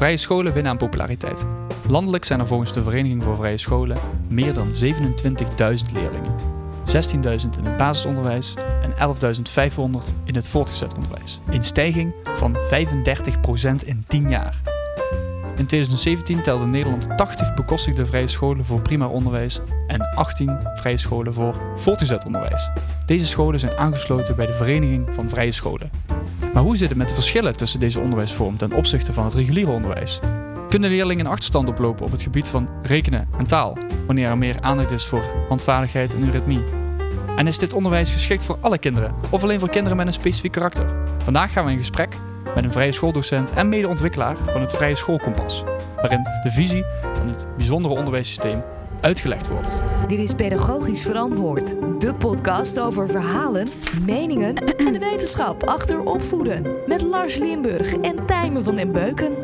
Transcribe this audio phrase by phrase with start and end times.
[0.00, 1.46] Vrije scholen winnen aan populariteit.
[1.88, 3.98] Landelijk zijn er volgens de Vereniging voor Vrije Scholen
[4.28, 6.34] meer dan 27.000 leerlingen.
[6.86, 9.14] 16.000 in het basisonderwijs en
[9.70, 11.38] 11.500 in het voortgezet onderwijs.
[11.50, 12.58] Een stijging van 35%
[13.84, 14.60] in 10 jaar.
[15.56, 21.34] In 2017 telde Nederland 80 bekostigde vrije scholen voor primair onderwijs en 18 vrije scholen
[21.34, 22.70] voor voortgezet onderwijs.
[23.06, 25.90] Deze scholen zijn aangesloten bij de Vereniging van Vrije Scholen.
[26.52, 29.70] Maar hoe zit het met de verschillen tussen deze onderwijsvormen ten opzichte van het reguliere
[29.70, 30.18] onderwijs?
[30.68, 34.60] Kunnen leerlingen een achterstand oplopen op het gebied van rekenen en taal, wanneer er meer
[34.60, 36.60] aandacht is voor handvaardigheid en eurythmie?
[37.36, 40.52] En is dit onderwijs geschikt voor alle kinderen of alleen voor kinderen met een specifiek
[40.52, 40.86] karakter?
[41.22, 42.16] Vandaag gaan we in gesprek
[42.54, 45.64] met een vrije schooldocent en medeontwikkelaar van het Vrije Schoolkompas,
[45.96, 48.62] waarin de visie van het bijzondere onderwijssysteem
[49.00, 49.78] uitgelegd wordt.
[50.06, 53.68] Dit is Pedagogisch Verantwoord, de podcast over verhalen,
[54.06, 56.66] meningen en de wetenschap achter opvoeden.
[56.86, 59.34] Met Lars Limburg en Tijmen van den Beuken.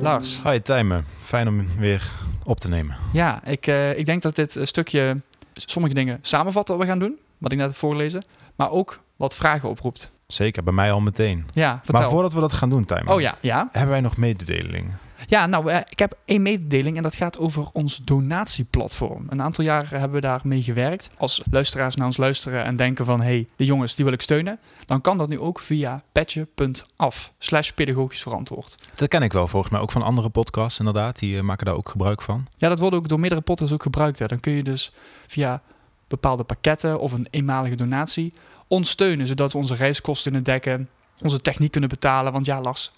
[0.00, 2.10] Lars, Hi Tijmen, fijn om weer
[2.44, 2.96] op te nemen.
[3.12, 5.20] ja, ik, eh, ik denk dat dit een stukje
[5.52, 8.24] sommige dingen samenvat wat we gaan doen, wat ik net heb voorgelezen,
[8.56, 10.10] maar ook wat vragen oproept.
[10.26, 11.46] Zeker, bij mij al meteen.
[11.50, 12.00] Ja, vertel.
[12.00, 13.68] Maar voordat we dat gaan doen, Tijmen, Oh ja, ja.
[13.72, 14.98] hebben wij nog mededelingen?
[15.26, 19.26] Ja, nou, eh, ik heb één mededeling en dat gaat over ons donatieplatform.
[19.28, 21.10] Een aantal jaren hebben we daar mee gewerkt.
[21.16, 23.20] Als luisteraars naar ons luisteren en denken van...
[23.20, 24.58] hé, hey, de jongens, die wil ik steunen...
[24.84, 28.76] dan kan dat nu ook via petje.af slash pedagogisch verantwoord.
[28.94, 31.18] Dat ken ik wel volgens mij, ook van andere podcasts inderdaad.
[31.18, 32.46] Die eh, maken daar ook gebruik van.
[32.56, 34.18] Ja, dat wordt ook door meerdere podcasts ook gebruikt.
[34.18, 34.26] Hè.
[34.26, 34.92] Dan kun je dus
[35.26, 35.62] via
[36.08, 38.32] bepaalde pakketten of een eenmalige donatie...
[38.68, 40.88] ons steunen, zodat we onze reiskosten kunnen dekken...
[41.20, 42.32] onze techniek kunnen betalen.
[42.32, 42.92] Want ja, Lars,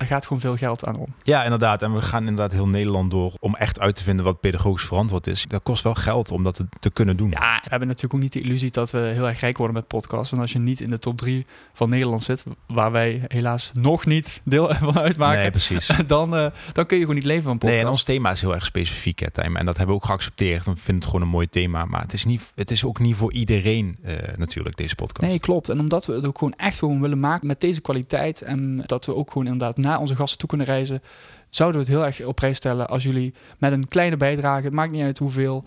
[0.00, 1.14] daar gaat gewoon veel geld aan om.
[1.22, 1.82] Ja, inderdaad.
[1.82, 5.26] En we gaan inderdaad heel Nederland door om echt uit te vinden wat pedagogisch verantwoord
[5.26, 5.44] is.
[5.48, 7.30] Dat kost wel geld om dat te, kunnen doen.
[7.30, 9.86] Ja, we hebben natuurlijk ook niet de illusie dat we heel erg rijk worden met
[9.86, 10.30] podcasts.
[10.30, 14.06] Want als je niet in de top 3 van Nederland zit, waar wij helaas nog
[14.06, 15.90] niet deel van uitmaken, nee, precies.
[16.06, 17.76] dan, eh, dan kun je gewoon niet leven van podcasts.
[17.76, 19.60] Nee, en ons thema is heel erg specifiek, hè, Tijmen.
[19.60, 20.64] En dat hebben we ook geaccepteerd.
[20.64, 21.84] We vinden het gewoon een mooi thema.
[21.84, 25.30] Maar het is, niet, het is ook niet voor iedereen eh, natuurlijk, deze podcast.
[25.30, 25.68] Nee, klopt.
[25.68, 29.06] En omdat we het ook gewoon echt gewoon willen maken met deze kwaliteit en dat
[29.06, 31.02] we ook gewoon inderdaad naar onze gasten toe kunnen reizen,
[31.48, 34.72] zouden we het heel erg op prijs stellen als jullie met een kleine bijdrage, het
[34.72, 35.64] maakt niet uit hoeveel,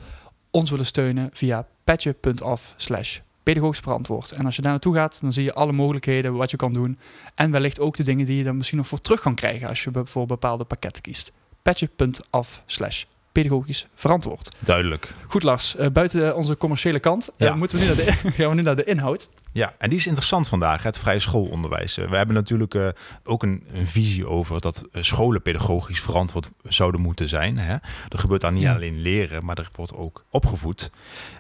[0.51, 4.31] ons willen steunen via petje.af slash pedagogisch verantwoord.
[4.31, 6.97] En als je daar naartoe gaat, dan zie je alle mogelijkheden wat je kan doen.
[7.35, 9.83] En wellicht ook de dingen die je dan misschien nog voor terug kan krijgen als
[9.83, 11.31] je voor bepaalde pakketten kiest.
[11.61, 14.55] Petje.af slash pedagogisch verantwoord.
[14.59, 15.13] Duidelijk.
[15.27, 17.55] Goed Lars, eh, buiten onze commerciële kant eh, Ja.
[17.55, 19.27] moeten we nu naar de, gaan we nu naar de inhoud.
[19.51, 21.97] Ja, en die is interessant vandaag, het vrije schoolonderwijs.
[21.97, 27.29] Eh, We hebben natuurlijk ook een, een visie over dat scholen pedagogisch verantwoord zouden moeten
[27.29, 27.57] zijn.
[27.57, 27.73] Hè?
[28.09, 28.73] Er gebeurt daar niet Ja.
[28.75, 30.91] alleen leren, maar er wordt ook opgevoed.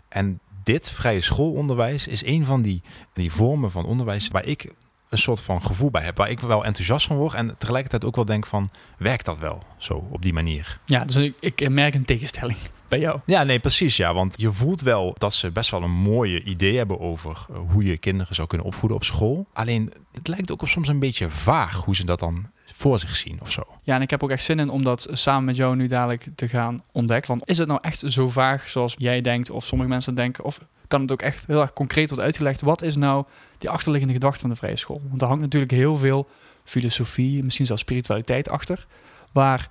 [0.09, 2.81] En dit vrije schoolonderwijs is een van die,
[3.13, 4.73] die vormen van onderwijs waar ik
[5.13, 6.17] een soort van gevoel bij heb.
[6.17, 9.63] Waar ik wel enthousiast van word en tegelijkertijd ook wel denk van, werkt dat wel
[9.77, 10.79] zo op die manier?
[10.85, 12.57] Ja, dus ik, ik merk een tegenstelling
[12.87, 13.19] bij jou.
[13.25, 13.97] Ja, nee, precies.
[13.97, 17.55] Ja, want je voelt wel dat ze best wel een mooie idee hebben over eh,
[17.69, 19.47] hoe je kinderen zou kunnen opvoeden op school.
[19.53, 23.15] Alleen het lijkt ook op soms een beetje vaag hoe ze dat dan voor zich
[23.15, 23.63] zien of zo.
[23.83, 26.27] Ja, en ik heb ook echt zin in om dat samen met jou nu dadelijk
[26.35, 27.27] te gaan ontdekken.
[27.27, 30.43] Van, is het nou echt zo vaag zoals jij denkt of sommige mensen denken?
[30.43, 30.59] Of
[30.93, 32.61] kan het ook echt heel erg concreet worden uitgelegd?
[32.61, 33.25] Wat is nou
[33.57, 35.01] die achterliggende gedachte van de vrije school?
[35.09, 36.27] Want er hangt natuurlijk heel veel
[36.63, 38.85] filosofie, misschien zelfs spiritualiteit achter.
[39.31, 39.69] Waar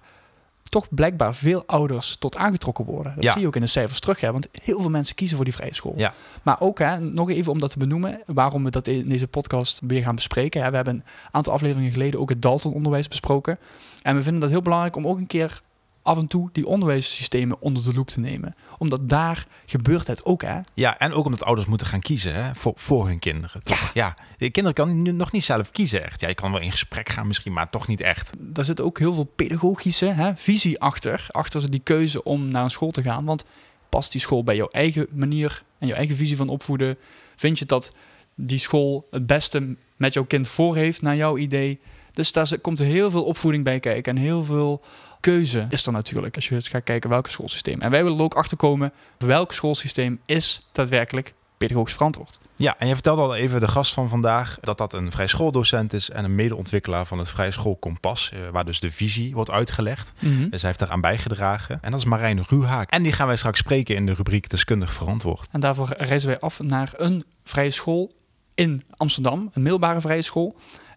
[0.62, 3.14] toch blijkbaar veel ouders tot aangetrokken worden.
[3.14, 3.32] Dat Ja.
[3.32, 4.20] zie je ook in de cijfers terug.
[4.20, 4.32] Hè?
[4.32, 5.94] Want heel veel mensen kiezen voor die vrije school.
[5.96, 6.14] Ja.
[6.42, 9.80] Maar ook, hè, nog even om dat te benoemen, waarom we dat in deze podcast
[9.86, 10.62] weer gaan bespreken.
[10.62, 10.70] Hè?
[10.70, 13.58] We hebben een aantal afleveringen geleden ook het Dalton-onderwijs besproken.
[14.02, 15.60] En we vinden dat heel belangrijk om ook een keer
[16.02, 18.54] af en toe die onderwijssystemen onder de loep te nemen.
[18.78, 20.60] Omdat daar gebeurt het ook, hè?
[20.74, 23.62] Ja, en ook omdat ouders moeten gaan kiezen hè, voor, voor hun kinderen.
[23.62, 23.90] Toch?
[23.94, 24.16] Ja.
[24.36, 26.20] de kinderen kan nu nog niet zelf kiezen echt.
[26.20, 28.32] Ja, je kan wel in gesprek gaan misschien, maar toch niet echt.
[28.38, 31.26] Daar zit ook heel veel pedagogische hè, visie achter.
[31.30, 33.24] Achter die keuze om naar een school te gaan.
[33.24, 33.44] Want
[33.88, 36.96] past die school bij jouw eigen manier en jouw eigen visie van opvoeden?
[37.36, 37.94] Vind je dat
[38.34, 41.80] die school het beste met jouw kind voor heeft naar jouw idee?
[42.12, 44.82] Dus daar komt heel veel opvoeding bij kijken en heel veel
[45.22, 47.80] keuze is er natuurlijk als je gaat kijken welke schoolsysteem.
[47.80, 51.34] En wij willen er ook achter komen welk schoolsysteem is daadwerkelijk
[51.66, 52.38] pedagogisch verantwoord.
[52.56, 55.92] Ja, en je vertelde al even de gast van vandaag dat dat een vrij schooldocent
[55.92, 59.50] is en een medeontwikkelaar van het Vrije School Kompas, eh, waar dus de visie wordt
[59.50, 60.12] uitgelegd.
[60.20, 61.78] Dus hij heeft daaraan bijgedragen.
[61.82, 62.90] En dat is Marijn Ruhaak.
[62.90, 65.48] En die gaan wij straks spreken in de rubriek Deskundig Verantwoord.
[65.52, 68.12] En daarvoor reizen wij af naar een vrije school
[68.54, 70.56] in Amsterdam, een middelbare vrije school.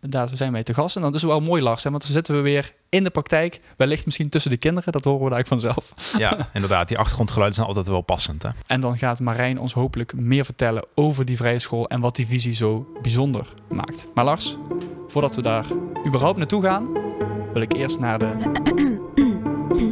[0.10, 0.96] Daar zijn wij te gast.
[0.96, 1.90] En dat is wel mooi, Lars, hè?
[1.90, 3.60] want dan zitten we weer in de praktijk.
[3.78, 5.94] Wellicht misschien tussen de kinderen, dat horen we daar eigenlijk vanzelf.
[6.24, 6.88] Ja, inderdaad.
[6.88, 8.44] Die achtergrondgeluiden zijn altijd wel passend.
[8.44, 8.50] Hè?
[8.68, 12.28] En dan gaat Marijn ons hopelijk meer vertellen over die vrije school en wat die
[12.28, 14.07] visie zo bijzonder maakt.
[14.13, 14.57] Maar Lars,
[15.07, 15.66] voordat we daar
[16.08, 16.88] überhaupt naartoe gaan,
[17.54, 18.34] wil ik eerst naar de...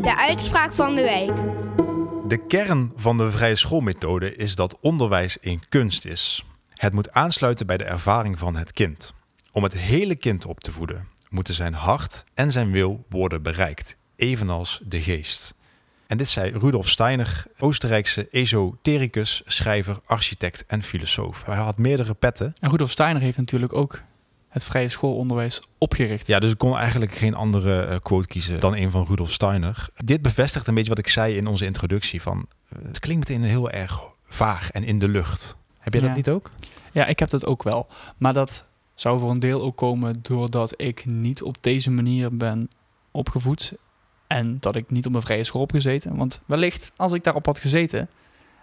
[0.01, 1.35] De uitspraak van de week.
[2.27, 6.45] De kern van de vrije schoolmethode is dat onderwijs een kunst is.
[6.73, 9.13] Het moet aansluiten bij de ervaring van het kind.
[9.55, 13.95] Om het hele kind op te voeden, moeten zijn hart en zijn wil worden bereikt,
[14.15, 15.53] evenals de geest.
[16.07, 21.45] En dit zei Rudolf Steiner, Oostenrijkse esotericus, schrijver, architect en filosoof.
[21.45, 22.53] Hij had meerdere petten.
[22.59, 24.01] En Rudolf Steiner heeft natuurlijk ook
[24.49, 26.27] het vrije schoolonderwijs opgericht.
[26.27, 29.87] Ja, dus ik kon eigenlijk geen andere eh, quote kiezen dan een van Rudolf Steiner.
[30.05, 32.21] Dit bevestigt een beetje wat ik zei in onze introductie.
[32.21, 35.57] Van, eh, het klinkt meteen heel erg vaag en in de lucht.
[35.79, 36.01] Heb Ja.
[36.01, 36.51] dat niet ook?
[36.91, 37.87] Ja, ik heb dat ook wel.
[38.17, 38.65] Maar dat
[39.03, 42.69] zou voor een deel ook komen doordat ik niet op deze manier ben
[43.11, 43.73] opgevoed.
[44.27, 46.15] En dat ik niet op een vrije school heb gezeten.
[46.15, 48.09] Want wellicht, als ik daarop had gezeten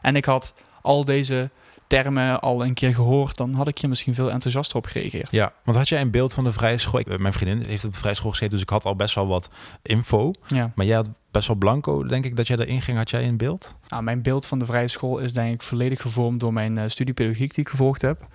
[0.03, 1.51] en ik had al deze
[1.87, 5.31] termen al een keer gehoord, dan had ik hier misschien veel enthousiaster op gereageerd.
[5.31, 7.01] Ja, want had jij een beeld van de vrije school?
[7.01, 9.15] Ik, eh, mijn vriendin heeft op de vrije school gezeten, dus ik had al best
[9.15, 9.51] wel wat
[9.83, 10.33] info.
[10.47, 10.73] Ja.
[10.75, 12.97] Maar jij had best wel blanco, denk ik, dat jij erin ging.
[12.97, 13.77] Had jij een beeld?
[13.89, 16.89] Nou, mijn beeld van de vrije school is denk ik volledig gevormd door mijn eh,
[16.89, 18.29] studie pedagogiek die ik gevolgd heb.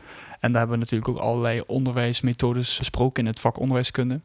[0.46, 4.22] En daar hebben we natuurlijk ook allerlei onderwijsmethodes besproken in het vak onderwijskunde.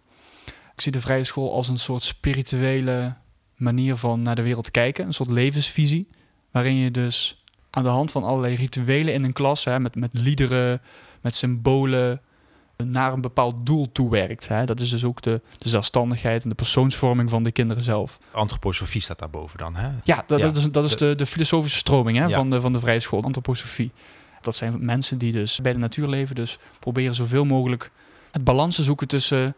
[0.75, 3.15] Ik zie de vrije school als een soort spirituele
[3.57, 6.09] manier van naar de wereld kijken, een soort levensvisie,
[6.51, 10.11] waarin je dus aan de hand van allerlei rituelen in een klas, hè, met, met
[10.13, 10.81] liederen,
[11.21, 12.21] met symbolen,
[12.77, 14.49] naar een bepaald doel toewerkt.
[14.49, 14.65] Hè.
[14.65, 18.19] Dat is dus ook de, de zelfstandigheid en de persoonsvorming van de kinderen zelf.
[18.31, 19.89] Antroposofie staat daarboven dan, hè?
[20.05, 22.31] Ja, dat, Ja, dat is, dat is de, de filosofische stroming hè, Ja.
[22.31, 23.93] van, de, van de vrije school, antroposofie.
[24.41, 27.91] Dat zijn mensen die dus bij de natuur leven, dus proberen zoveel mogelijk
[28.31, 29.55] het balans te zoeken tussen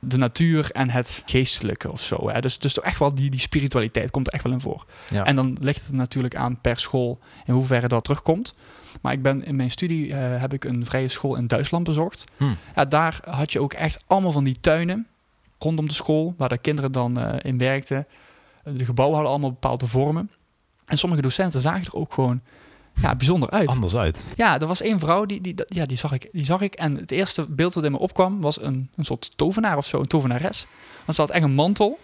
[0.00, 2.30] de natuur en het geestelijke of zo.
[2.30, 2.40] Hè.
[2.40, 4.86] Dus, dus toch echt wel die, die spiritualiteit komt er echt wel in voor.
[5.10, 5.24] Ja.
[5.24, 8.54] En dan ligt het natuurlijk aan per school in hoeverre dat terugkomt.
[9.00, 12.24] Maar ik ben in mijn studie eh, heb ik een vrije school in Duitsland bezocht.
[12.36, 12.44] Hm.
[12.74, 15.06] Ja, daar had je ook echt allemaal van die tuinen
[15.58, 18.06] rondom de school, waar de kinderen dan eh, in werkten.
[18.64, 20.30] De gebouwen hadden allemaal bepaalde vormen.
[20.84, 22.40] En sommige docenten zagen er ook gewoon
[23.02, 23.68] ja, bijzonder uit.
[23.68, 24.24] Anders uit.
[24.36, 26.74] Ja, er was één vrouw, die, die, ja, die, zag ik, die zag ik.
[26.74, 29.98] En het eerste beeld dat in me opkwam was een, een soort tovenaar of zo,
[29.98, 30.66] een tovenares.
[31.04, 31.98] Want ze had echt een mantel,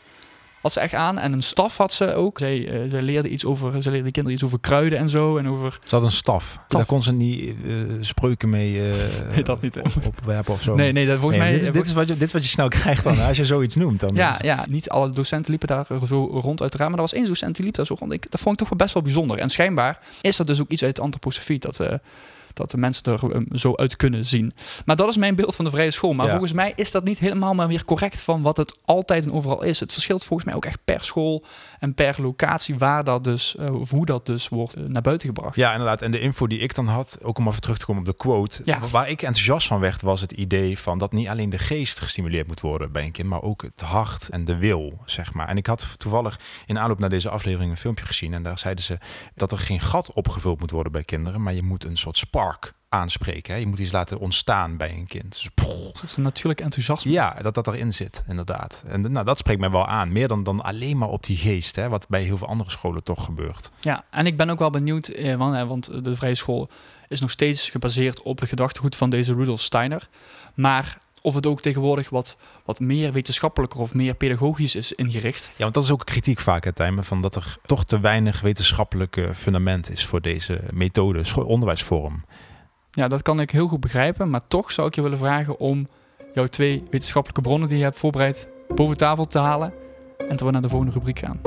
[0.61, 1.19] had ze echt aan.
[1.19, 2.39] En een staf had ze ook.
[2.39, 5.37] Zij, zij leerde iets over, ze leerde de kinderen iets over kruiden en zo.
[5.37, 5.79] En over...
[5.85, 6.59] Ze had een staf.
[6.69, 8.81] Daar kon ze niet eh, spreuken mee
[9.35, 10.75] Nee, dat niet, op, opwerpen of zo.
[10.75, 11.59] Nee, nee, dat volgens Nee, mij...
[11.59, 13.47] dit, is, dit, is wat je, dit is wat je snel krijgt dan, als je
[13.47, 14.01] zoiets noemt.
[14.01, 16.91] Dan Ja, ja, niet alle docenten liepen daar zo rond uiteraard.
[16.91, 18.13] Maar er was één docent die liep daar zo rond.
[18.13, 19.39] Ik, dat vond ik toch wel best wel bijzonder.
[19.39, 21.59] En schijnbaar is dat dus ook iets uit antroposofie.
[21.59, 21.81] Dat,
[22.61, 24.53] dat de mensen er eh, zo uit kunnen zien.
[24.85, 26.13] Maar dat is mijn beeld van de vrije school.
[26.13, 26.31] Maar Ja.
[26.31, 29.63] volgens mij is dat niet helemaal maar weer correct van wat het altijd en overal
[29.63, 29.81] is.
[29.81, 31.45] Het verschilt volgens mij ook echt per school
[31.79, 35.27] en per locatie waar dat dus, eh, of hoe dat dus wordt eh, naar buiten
[35.29, 35.57] gebracht.
[35.57, 36.03] Ja, inderdaad.
[36.03, 38.17] En de info die ik dan had, ook om even terug te komen op de
[38.17, 38.63] quote.
[38.65, 38.79] Ja.
[38.91, 42.47] Waar ik enthousiast van werd, was het idee van dat niet alleen de geest gestimuleerd
[42.47, 45.49] moet worden bij een kind, maar ook het hart en de wil, zeg maar.
[45.49, 48.35] En ik had toevallig in aanloop naar deze aflevering een filmpje gezien.
[48.35, 48.99] En daar zeiden ze
[49.35, 52.50] dat er geen gat opgevuld moet worden bij kinderen, maar je moet een soort spark
[52.89, 53.55] aanspreken.
[53.55, 53.61] Hè?
[53.61, 55.33] Je moet iets laten ontstaan bij een kind.
[55.33, 55.93] Dus, poeh.
[55.93, 57.11] Dat is een natuurlijk enthousiasme.
[57.11, 58.85] ja, dat dat erin zit, inderdaad.
[58.87, 60.13] En nou, dat spreekt mij wel aan.
[60.13, 61.89] Meer dan, dan alleen maar op die geest, hè?
[61.89, 63.71] wat bij heel veel andere scholen toch gebeurt.
[63.81, 66.71] Ja, en ik ben ook wel benieuwd, eh, want, eh, want de vrije school
[67.09, 70.09] is nog steeds gebaseerd op het gedachtegoed van deze Rudolf Steiner.
[70.55, 72.37] Maar of het ook tegenwoordig wat,
[72.71, 75.51] wat meer wetenschappelijker of meer pedagogisch is ingericht.
[75.57, 78.41] Ja, want dat is ook kritiek vaak, hè, Tijmen, van dat er toch te weinig
[78.41, 82.25] wetenschappelijke fundament is voor deze methode, onderwijsvorm.
[82.91, 85.89] Ja, dat kan ik heel goed begrijpen, maar toch zou ik je willen vragen om
[86.33, 89.73] jouw twee wetenschappelijke bronnen die je hebt voorbereid boven tafel te halen.
[90.29, 91.41] En te we naar de volgende rubriek gaan.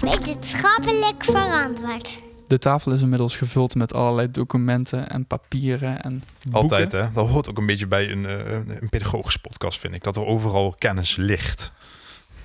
[0.00, 2.27] Wetenschappelijk verantwoord.
[2.48, 6.60] De tafel is inmiddels gevuld met allerlei documenten en papieren en boeken.
[6.60, 7.12] Altijd, hè?
[7.12, 10.02] Dat hoort ook een beetje bij een, eh, een, pedagogische podcast, vind ik.
[10.02, 11.72] Dat er overal kennis ligt.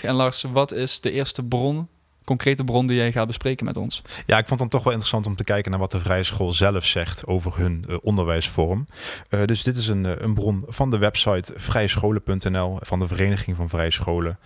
[0.02, 1.88] En Lars, wat is de eerste bron,
[2.24, 4.02] concrete bron die jij gaat bespreken met ons?
[4.26, 6.24] Ja, ik vond het dan toch wel interessant om te kijken naar wat de Vrije
[6.24, 8.88] School zelf zegt over hun eh, onderwijsvorm.
[9.30, 13.70] Eh, dus dit is een, een bron van de website vrijescholen.nl van de Vereniging van
[13.70, 14.40] Vrije Scholen.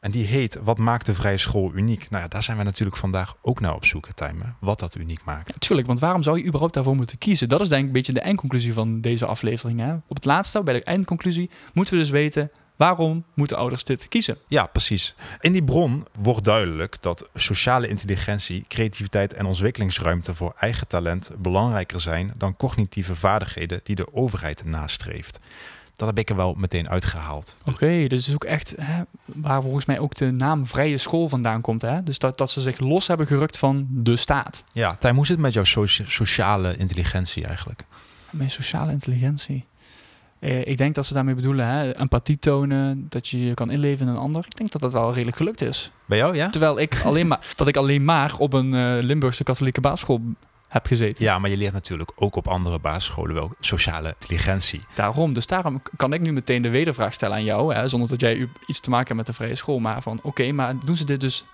[0.00, 2.10] En die heet Wat maakt de Vrije School uniek?
[2.10, 4.56] Nou ja, daar zijn we natuurlijk vandaag ook naar op zoek, Tijmen.
[4.60, 5.60] Wat dat uniek maakt.
[5.60, 7.48] Tuurlijk, want waarom zou je überhaupt daarvoor moeten kiezen?
[7.48, 9.80] Dat is denk ik een beetje de eindconclusie van deze aflevering.
[9.80, 9.94] Hè?
[9.94, 12.50] Op het laatste, bij de eindconclusie, moeten we dus weten...
[12.76, 14.36] waarom moeten ouders dit kiezen?
[14.48, 15.14] Ja, precies.
[15.40, 22.00] In die bron wordt duidelijk dat sociale intelligentie, creativiteit en ontwikkelingsruimte voor eigen talent belangrijker
[22.00, 25.40] zijn dan cognitieve vaardigheden die de overheid nastreeft.
[26.00, 27.58] Dat heb ik er wel meteen uitgehaald.
[27.64, 31.28] Oké, dus het is ook echt hè, waar volgens mij ook de naam vrije school
[31.28, 31.82] vandaan komt.
[31.82, 32.02] Hè?
[32.02, 34.64] Dus dat, dat ze zich los hebben gerukt van de staat.
[34.72, 37.84] Ja, Tijm, hoe zit het met jouw socia- sociale intelligentie eigenlijk?
[38.30, 39.64] Mijn sociale intelligentie.
[40.38, 44.06] Eh, ik denk dat ze daarmee bedoelen, hè, empathie tonen, dat je je kan inleven
[44.06, 44.44] in een ander.
[44.46, 45.90] Ik denk dat dat wel redelijk gelukt is.
[46.06, 46.50] Bij jou, ja?
[46.50, 50.20] Terwijl ik alleen maar, dat ik alleen maar op een eh, Limburgse katholieke basisschool
[50.70, 51.24] heb gezeten.
[51.24, 54.80] Ja, maar je leert natuurlijk ook op andere basisscholen wel sociale intelligentie.
[54.94, 58.20] Daarom, dus daarom kan ik nu meteen de wedervraag stellen aan jou, hè, zonder dat
[58.20, 59.78] jij iets te maken hebt met de vrije school.
[59.78, 61.44] Maar van, oké, maar doen ze dit dus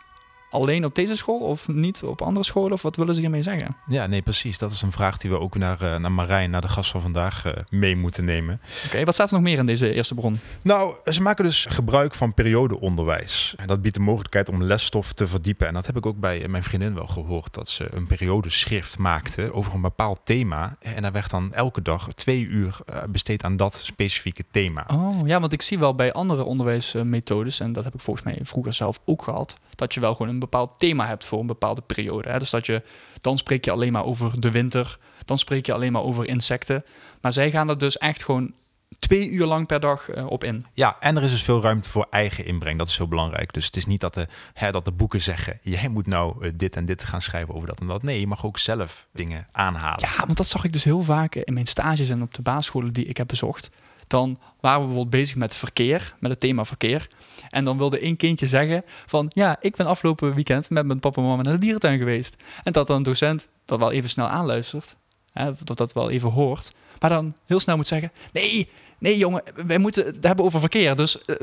[0.51, 2.73] alleen op deze school of niet op andere scholen?
[2.73, 3.77] Of wat willen ze hiermee zeggen?
[3.87, 4.59] Ja, nee, precies.
[4.59, 7.01] Dat is een vraag die we ook naar, eh, naar Marijn, naar de gast van
[7.01, 8.61] vandaag, eh, mee moeten nemen.
[8.87, 10.39] Oké, wat staat er nog meer in deze eerste bron?
[10.63, 13.55] Nou, ze maken dus gebruik van periodeonderwijs.
[13.57, 15.67] En dat biedt de mogelijkheid om lesstof te verdiepen.
[15.67, 17.55] En dat heb ik ook bij mijn vriendin wel gehoord.
[17.55, 20.77] Dat ze een periodeschrift maakte over een bepaald thema.
[20.81, 24.85] En daar werd dan elke dag twee uur eh, besteed aan dat specifieke thema.
[24.93, 28.39] Oh, ja, want ik zie wel bij andere onderwijsmethodes, en dat heb ik volgens mij
[28.43, 31.81] vroeger zelf ook gehad, dat je wel gewoon een bepaald thema hebt voor een bepaalde
[31.81, 32.29] periode.
[32.29, 32.39] Hè?
[32.39, 32.83] Dus dat je,
[33.21, 36.85] dan spreek je alleen maar over de winter, dan spreek je alleen maar over insecten.
[37.21, 38.53] Maar zij gaan er dus echt gewoon
[38.99, 40.65] twee uur lang per dag eh, op in.
[40.73, 42.79] Ja, en er is dus veel ruimte voor eigen inbreng.
[42.79, 43.53] Dat is heel belangrijk.
[43.53, 45.59] Dus het is niet dat de, hè, dat de boeken zeggen...
[45.63, 48.03] jij moet nou eh, dit en dit gaan schrijven over dat en dat.
[48.03, 50.09] Nee, je mag ook zelf dingen aanhalen.
[50.09, 52.93] Ja, want dat zag ik dus heel vaak in mijn stages en op de basisscholen
[52.93, 53.71] die ik heb bezocht.
[54.07, 57.07] Dan waren we bijvoorbeeld bezig met verkeer, met het thema verkeer.
[57.49, 59.31] En dan wilde één kindje zeggen van...
[59.35, 62.37] ja, ik ben afgelopen weekend met mijn papa en mama naar de dierentuin geweest.
[62.63, 64.97] En dat dan een docent dat wel even snel aanluistert.
[65.33, 66.73] Hè, dat dat wel even hoort.
[67.01, 68.13] Maar dan heel snel moet zeggen...
[68.33, 70.97] nee, nee jongen, wij moeten het hebben over verkeer.
[70.97, 71.35] Dus eh,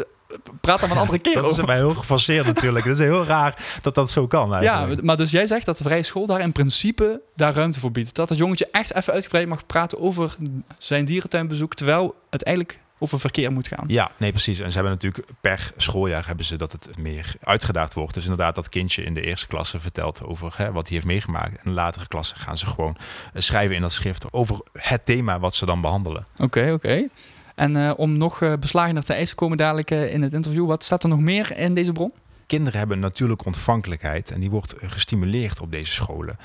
[0.62, 1.65] praat dan een andere keer Dat is over.
[1.65, 2.86] bij heel gefaseerd natuurlijk.
[2.86, 5.01] Het is heel raar dat dat zo kan Ja, eigenlijk.
[5.03, 8.15] maar dus jij zegt dat de vrije school daar in principe daar ruimte voor biedt.
[8.15, 10.36] Dat het jongetje echt even uitgebreid mag praten over
[10.77, 13.83] zijn dierentuinbezoek, terwijl het eigenlijk over verkeer moet gaan.
[13.88, 14.60] Ja, nee, precies.
[14.60, 18.13] En ze hebben natuurlijk per schooljaar hebben ze dat het meer uitgedaagd wordt.
[18.13, 21.51] Dus inderdaad, dat kindje in de eerste klasse vertelt over hè, wat hij heeft meegemaakt.
[21.51, 22.98] En in de latere klassen gaan ze gewoon
[23.33, 26.25] eh, schrijven in dat schrift over het thema wat ze dan behandelen.
[26.38, 27.07] Oké, oké.
[27.55, 30.83] En eh, om nog uh, beslagener te eisen komen dadelijk uh, in het interview, wat
[30.83, 32.12] staat er nog meer in deze bron?
[32.53, 36.38] Kinderen hebben een natuurlijke ontvankelijkheid en die wordt gestimuleerd op deze scholen.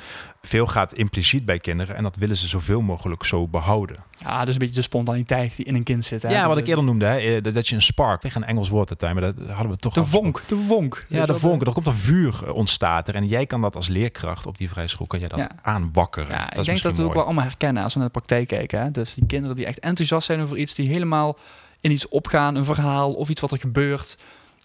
[0.42, 3.96] Veel gaat impliciet bij kinderen en dat willen ze zoveel mogelijk zo behouden.
[4.12, 6.22] Ja, dus een beetje de spontaniteit die in een kind zit.
[6.22, 6.30] Hè?
[6.30, 9.00] Ja, wat ik eerder noemde, hè, dat je een spark, tegen een Engels woord dat
[9.00, 9.94] maar dat hadden we toch.
[9.94, 11.04] De vonk, de vonk.
[11.08, 11.66] Ja, de vonk.
[11.66, 14.88] Er komt een vuur ontstaat er en jij kan dat als leerkracht op die vrije
[14.88, 15.50] school kan jij dat ja.
[15.62, 16.30] aanbakkeren.
[16.30, 17.08] Ja, dat ik denk dat we mooi.
[17.08, 18.80] ook wel allemaal herkennen als we naar de praktijk kijken.
[18.80, 18.90] Hè?
[18.90, 21.38] Dus die kinderen die echt enthousiast zijn over iets, die helemaal
[21.80, 24.16] in iets opgaan, een verhaal of iets wat er gebeurt.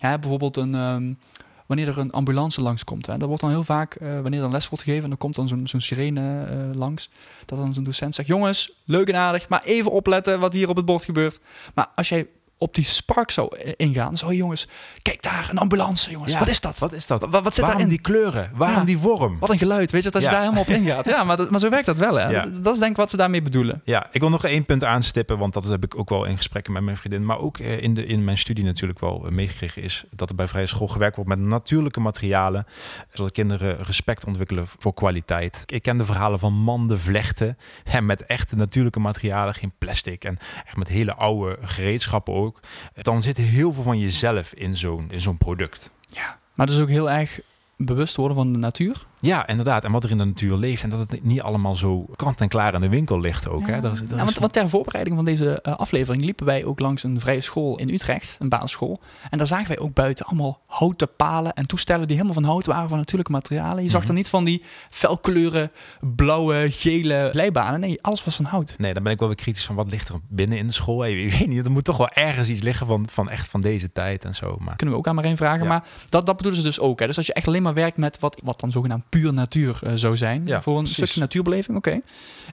[0.03, 0.75] Ja, bijvoorbeeld een.
[0.75, 1.17] Um,
[1.65, 3.05] wanneer er een ambulance langskomt.
[3.05, 3.17] Hè.
[3.17, 5.03] Dat wordt dan heel vaak, uh, wanneer er een les wordt gegeven...
[5.03, 7.09] en dan komt dan zo'n sirene uh, langs...
[7.45, 8.27] dat dan zo'n docent zegt...
[8.27, 11.39] jongens, leuk en aardig, maar even opletten wat hier op het bord gebeurt.
[11.73, 12.27] Maar als jij
[12.63, 14.17] op die spark zou ingaan...
[14.17, 14.67] zo jongens,
[15.01, 16.33] kijk daar, een ambulance, jongens.
[16.33, 16.79] Ja, wat is dat?
[16.79, 17.21] Wat is dat?
[17.21, 17.87] Wat, wat zit Waarom daarin?
[17.87, 18.51] die kleuren?
[18.55, 18.83] Waarom Ja.
[18.85, 19.39] die vorm?
[19.39, 21.05] Wat een geluid, weet je, dat je daar helemaal op ingaat.
[21.05, 22.31] Ja, maar, dat, maar zo werkt dat wel, hè.
[22.33, 23.81] Dat, dat is denk ik wat ze daarmee bedoelen.
[23.83, 26.73] Ja, ik wil nog één punt aanstippen, want dat heb ik ook wel in gesprekken
[26.73, 29.81] met mijn vriendin, maar ook eh, in, de, in mijn studie natuurlijk wel eh, meegekregen
[29.81, 32.65] is dat er bij vrije school gewerkt wordt met natuurlijke materialen,
[33.13, 35.63] zodat kinderen respect ontwikkelen voor kwaliteit.
[35.65, 40.37] Ik ken de verhalen van manden vlechten hè, met echte natuurlijke materialen, geen plastic en
[40.65, 42.52] echt met hele oude gereedschappen ook.
[43.01, 45.91] Dan zit heel veel van jezelf in zo'n zo'n product.
[46.05, 46.39] Ja.
[46.53, 47.39] Maar dus ook heel erg
[47.77, 49.05] bewust worden van de natuur.
[49.23, 49.83] Ja, inderdaad.
[49.83, 50.83] En wat er in de natuur leeft.
[50.83, 53.67] En dat het niet allemaal zo kant en klaar in de winkel ligt ook.
[53.67, 53.79] Hè?
[53.81, 56.79] Dat is, dat Ja, is- want, ter voorbereiding van deze eh, aflevering liepen wij ook
[56.79, 58.99] langs een vrije school in Utrecht, een basisschool.
[59.29, 62.65] En daar zagen wij ook buiten allemaal houten palen en toestellen die helemaal van hout
[62.65, 63.83] waren, van natuurlijke materialen.
[63.83, 64.09] Je zag Mhm.
[64.09, 65.71] er niet van die felkleuren,
[66.15, 67.79] blauwe, gele glijbanen.
[67.79, 68.75] Nee, alles was van hout.
[68.77, 70.99] Nee, dan ben ik wel weer kritisch van wat ligt er binnen in de school.
[71.01, 73.61] Hey, Ik weet niet, er moet toch wel ergens iets liggen van, van echt van
[73.61, 74.55] deze tijd en zo.
[74.59, 75.61] Maar Kunnen we ook aan Marijn vragen.
[75.63, 75.67] Ja.
[75.67, 76.99] Maar dat, dat bedoelen ze dus ook.
[76.99, 77.05] Hè.
[77.07, 79.91] Dus als je echt alleen maar werkt met wat, wat dan zogenaamd puur natuur eh,
[79.95, 80.43] zou zijn.
[80.45, 81.03] Ja, voor een precies.
[81.03, 81.77] stukje natuurbeleving.
[81.77, 82.01] Oké,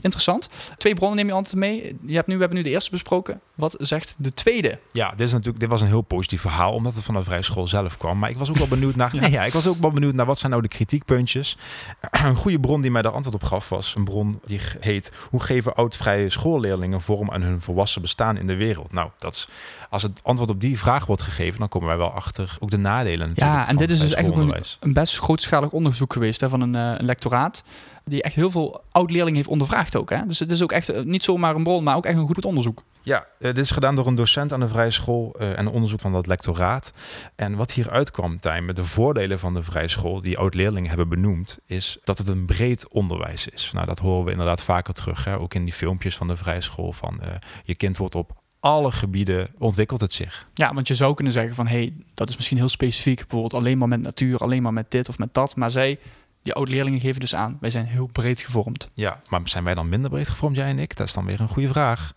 [0.00, 0.49] interessant.
[0.76, 1.97] Twee bronnen neem je altijd mee.
[2.07, 3.40] Je hebt nu, we hebben nu de eerste besproken.
[3.61, 4.79] Wat zegt de tweede?
[4.93, 7.43] ja, dit, is natuurlijk, dit was een heel positief verhaal, omdat het van de vrije
[7.43, 8.19] school zelf kwam.
[8.19, 9.21] Maar ik was ook wel benieuwd naar, Ja.
[9.21, 11.57] nee, ja, ik was ook wel benieuwd naar wat zijn nou de kritiekpuntjes.
[12.25, 15.43] Een goede bron die mij daar antwoord op gaf was een bron die heet Hoe
[15.43, 18.93] geven oud-vrije schoolleerlingen vorm aan hun volwassen bestaan in de wereld?
[18.93, 19.49] Nou, dat is,
[19.90, 22.79] als het antwoord op die vraag wordt gegeven, dan komen wij wel achter ook de
[22.79, 26.49] nadelen Ja, en dit is dus echt ook een, een best grootschalig onderzoek geweest hè,
[26.49, 27.62] van een, eh, een lectoraat.
[28.11, 30.11] Die echt heel veel oud-leerlingen heeft ondervraagd ook.
[30.11, 30.26] Hè?
[30.26, 32.45] Dus het is ook echt eh, niet zomaar een bron, maar ook echt een goed
[32.45, 32.83] onderzoek.
[33.02, 36.00] Ja, eh, dit is gedaan door een docent aan de vrije school eh, en onderzoek
[36.00, 36.93] van dat lectoraat.
[37.37, 41.09] En wat hieruit kwam, Tijn, met de voordelen van de vrije school, die oud-leerlingen hebben
[41.09, 43.71] benoemd, is dat het een breed onderwijs is.
[43.73, 45.38] Nou, dat horen we inderdaad vaker terug, hè?
[45.38, 46.93] ook in die filmpjes van de vrije school.
[46.93, 47.21] Van
[47.64, 50.49] je kind wordt op alle gebieden ontwikkelt het zich.
[50.55, 51.67] Ja, want je zou kunnen zeggen van...
[51.67, 53.19] hé, hey, dat is misschien heel specifiek.
[53.19, 55.57] Bijvoorbeeld alleen maar met natuur, alleen maar met dit of met dat.
[55.57, 55.99] Maar zij,
[56.42, 57.56] die oud-leerlingen geven dus aan...
[57.61, 58.88] wij zijn heel breed gevormd.
[58.94, 60.97] Ja, maar zijn wij dan minder breed gevormd, jij en ik?
[60.97, 62.14] Dat is dan weer een goede vraag.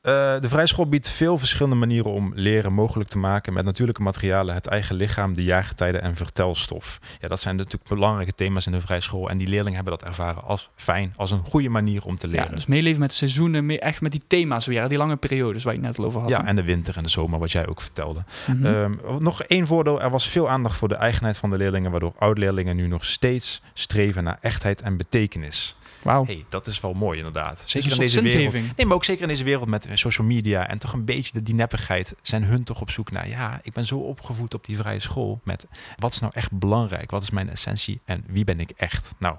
[0.00, 4.02] Eh, de vrije school biedt veel verschillende manieren om leren mogelijk te maken met natuurlijke
[4.02, 6.98] materialen, het eigen lichaam, de jaargetijden en vertelstof.
[7.18, 10.08] Ja, dat zijn natuurlijk belangrijke thema's in de vrije school en die leerlingen hebben dat
[10.08, 12.54] ervaren als fijn, als een goede manier om te Ja, leren.
[12.54, 15.74] dus meeleven met de seizoenen, mee, echt met die thema's weer, die lange periodes waar
[15.74, 16.28] je het net al over had.
[16.28, 18.24] Ja, en de winter en de zomer, wat jij ook vertelde.
[18.46, 18.66] Mhm.
[18.66, 22.12] Ehm, nog één voordeel, er was veel aandacht voor de eigenheid van de leerlingen, waardoor
[22.18, 25.76] oud-leerlingen nu nog steeds streven naar echtheid en betekenis.
[26.02, 26.24] Wauw.
[26.24, 27.62] hey, dat is wel mooi inderdaad.
[27.66, 28.76] Zeker in deze wereld.
[28.76, 31.32] Nee, maar ook zeker in deze wereld met eh, social media en toch een beetje
[31.32, 33.28] de die neppigheid zijn hun toch op zoek naar.
[33.28, 35.66] Ja, ik ben zo opgevoed op die vrije school met
[35.96, 37.10] wat is nou echt belangrijk?
[37.10, 39.12] Wat is mijn essentie en wie ben ik echt?
[39.18, 39.36] Nou,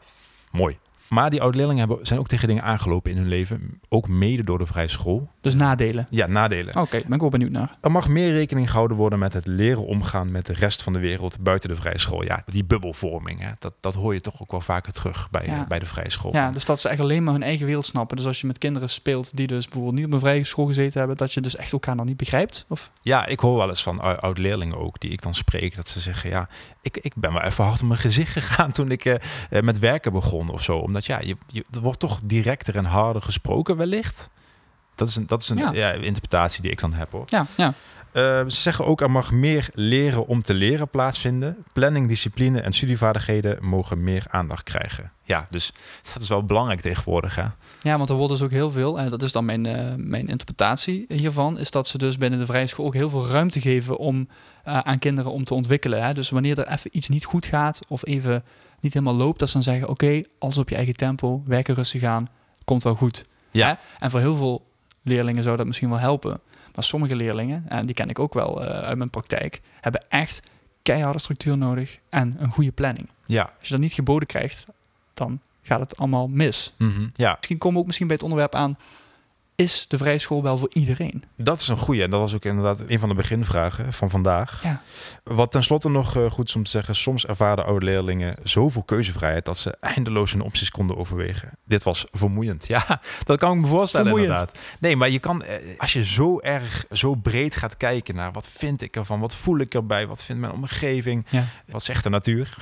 [0.52, 0.78] mooi.
[1.12, 4.58] Maar die oud-leerlingen hebben- zijn ook tegen dingen aangelopen in hun leven, ook mede door
[4.58, 5.30] de vrije school.
[5.42, 6.08] Dus nadelen.
[6.10, 6.76] Ja, nadelen.
[6.76, 7.78] Oké, ben ik wel benieuwd naar.
[7.82, 11.00] Er mag meer rekening gehouden worden met het leren omgaan met de rest van de
[11.00, 12.24] wereld buiten de vrije school.
[12.24, 15.66] Ja, die bubbelvorming, hè, dat, dat hoor je toch ook wel vaker terug bij, Ja.
[15.68, 16.34] bij de vrije school.
[16.34, 18.18] Ja, dus dat ze echt alleen maar hun eigen wereld snappen.
[18.18, 21.00] Dus als je met kinderen speelt die dus bijvoorbeeld niet op een vrije school gezeten
[21.00, 22.66] hebben, dat je dus echt elkaar dan niet begrijpt?
[22.68, 22.92] Of?
[23.02, 26.00] Ja, ik hoor wel eens van ou- oud-leerlingen ook, die ik dan spreek, dat ze
[26.00, 26.50] zeggen, ja,
[26.82, 29.16] ik, ik ben wel even hard op mijn gezicht gegaan toen ik eh,
[29.50, 30.78] eh, met werken begon of zo.
[30.78, 34.30] Omdat ja, je, je, er wordt toch directer en harder gesproken wellicht.
[34.96, 35.72] Dat is een, dat is een Ja.
[35.74, 35.92] ja.
[35.92, 37.26] interpretatie die ik dan heb hoor.
[37.28, 37.74] Ja, ja.
[38.12, 41.58] Eh, ze zeggen ook, er mag meer leren om te leren plaatsvinden.
[41.74, 45.12] Planning, discipline en studievaardigheden mogen meer aandacht krijgen.
[45.24, 45.74] Ja, dus
[46.14, 47.36] dat is wel belangrijk tegenwoordig.
[47.36, 47.44] Hè?
[47.82, 50.28] Ja, want er wordt dus ook heel veel, en dat is dan mijn, eh, mijn
[50.28, 53.98] interpretatie hiervan, is dat ze dus binnen de vrije school ook heel veel ruimte geven
[53.98, 54.28] om
[54.64, 56.04] eh, aan kinderen om te ontwikkelen.
[56.04, 56.14] Hè?
[56.14, 58.44] Dus wanneer er even iets niet goed gaat of even
[58.80, 62.04] niet helemaal loopt, dat ze dan zeggen, oké, alles op je eigen tempo, werken rustig
[62.04, 62.28] aan,
[62.66, 63.26] komt wel goed.
[63.52, 63.68] Ja.
[63.68, 63.74] Hè?
[64.00, 64.66] En voor heel veel
[65.02, 66.40] leerlingen zou dat misschien wel helpen.
[66.76, 70.42] Maar sommige leerlingen, en die ken ik ook wel eh, uit mijn praktijk, hebben echt
[70.84, 73.10] keiharde structuur nodig en een goede planning.
[73.26, 73.42] Ja.
[73.60, 74.66] Als je dat niet geboden krijgt,
[75.14, 76.74] dan gaat het allemaal mis.
[76.78, 77.08] Mhm.
[77.16, 78.76] ja, Misschien komen we ook misschien bij het onderwerp aan.
[79.56, 81.24] Is de vrije school wel voor iedereen?
[81.38, 82.04] dat is een goede.
[82.04, 84.64] En dat was ook inderdaad een van de beginvragen van vandaag.
[84.64, 84.82] Ja.
[85.24, 89.46] Wat tenslotte nog eh, goed is om te zeggen, soms ervaren oude leerlingen zoveel keuzevrijheid
[89.46, 91.50] dat ze eindeloos hun opties konden overwegen.
[91.66, 92.68] Dit was vermoeiend.
[92.68, 94.34] Ja, dat kan ik me voorstellen Vermoeiend.
[94.40, 94.60] inderdaad.
[94.80, 98.48] Nee, maar je kan, eh, als je zo erg, zo breed gaat kijken naar wat
[98.50, 101.46] vind ik ervan, wat voel ik erbij, wat vindt mijn omgeving, Ja.
[101.68, 102.58] wat zegt de natuur,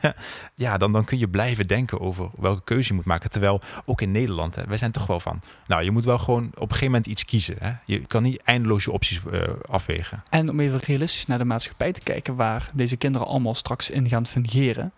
[0.54, 3.30] ja, dan, dan kun je blijven denken over welke keuze je moet maken.
[3.30, 6.29] Terwijl ook in Nederland, hè, wij zijn toch wel van, nou, je moet wel gewoon
[6.36, 7.56] op een gegeven moment iets kiezen.
[7.58, 7.72] Hè?
[7.84, 9.40] Je kan niet eindeloos je opties eh,
[9.70, 10.22] afwegen.
[10.30, 14.08] En om even realistisch naar de maatschappij te kijken waar deze kinderen allemaal straks in
[14.08, 14.92] gaan fungeren.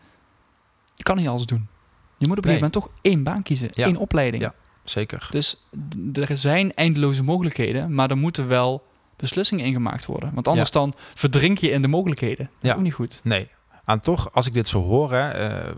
[0.94, 1.68] Je kan niet alles doen.
[2.18, 3.86] Je moet op een gegeven moment toch één baan kiezen, Ja.
[3.86, 4.42] één opleiding.
[4.42, 4.54] Ja.
[4.84, 5.28] Zeker.
[5.30, 5.62] Dus
[6.12, 10.34] er zijn eindeloze mogelijkheden, maar er moeten wel beslissingen in gemaakt worden.
[10.34, 12.44] Want anders dan verdrink je in de mogelijkheden.
[12.46, 12.74] Dat is Ja.
[12.76, 13.20] ook niet goed.
[13.22, 13.48] Nee.
[13.84, 15.70] Aan toch, als ik dit zo hoor, hè, eh,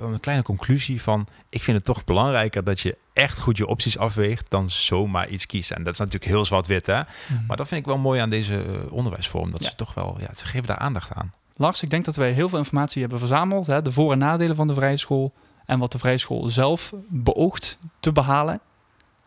[0.00, 1.26] een kleine conclusie van...
[1.48, 4.46] ik vind het toch belangrijker dat je echt goed je opties afweegt...
[4.48, 5.70] dan zomaar iets kiest.
[5.70, 7.00] En dat is natuurlijk heel zwart-wit, hè?
[7.46, 9.50] Maar dat vind ik wel mooi aan deze eh, onderwijsvorm.
[9.50, 9.68] Dat Ja.
[9.70, 11.32] ze toch wel, ja, ze geven daar aandacht aan.
[11.56, 13.66] Lars, ik denk dat wij heel veel informatie hebben verzameld.
[13.66, 15.32] Hè, de voor- en nadelen van de vrije school.
[15.66, 18.60] En wat de vrije school zelf beoogt te behalen.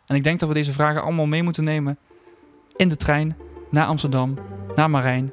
[0.05, 1.97] En ik denk dat we deze vragen allemaal mee moeten nemen
[2.75, 3.38] in de trein
[3.71, 4.38] naar Amsterdam,
[4.75, 5.32] naar Marijn,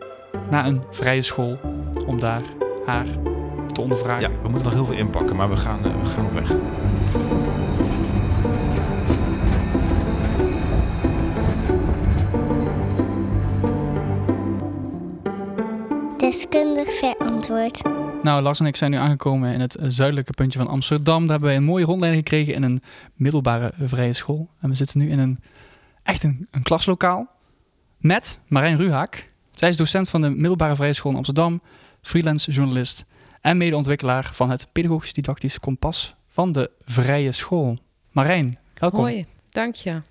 [0.51, 1.59] naar een vrije school.
[2.07, 2.43] Om daar
[2.87, 3.07] haar
[3.73, 4.31] te ondervragen.
[4.31, 6.53] Ja, we moeten nog heel veel inpakken, maar we gaan, eh, we gaan op weg.
[16.17, 17.83] Deskundig verantwoord.
[18.23, 21.21] Nou, Lars en ik zijn nu aangekomen in het eh, zuidelijke puntje van Amsterdam.
[21.21, 22.83] Daar hebben wij een mooie rondleiding gekregen in een
[23.15, 24.49] middelbare eh, vrije school.
[24.61, 25.39] En we zitten nu in een
[26.03, 27.29] echt een, een klaslokaal
[27.99, 29.31] met Marijn Ruhaak.
[29.51, 31.61] Zij is docent van de middelbare vrije school in Amsterdam,
[32.07, 33.05] freelance journalist
[33.41, 37.79] en medeontwikkelaar van het pedagogisch didactisch kompas van de vrije school.
[38.11, 39.01] Marijn, welkom.
[39.01, 40.03] Hoi, dank je.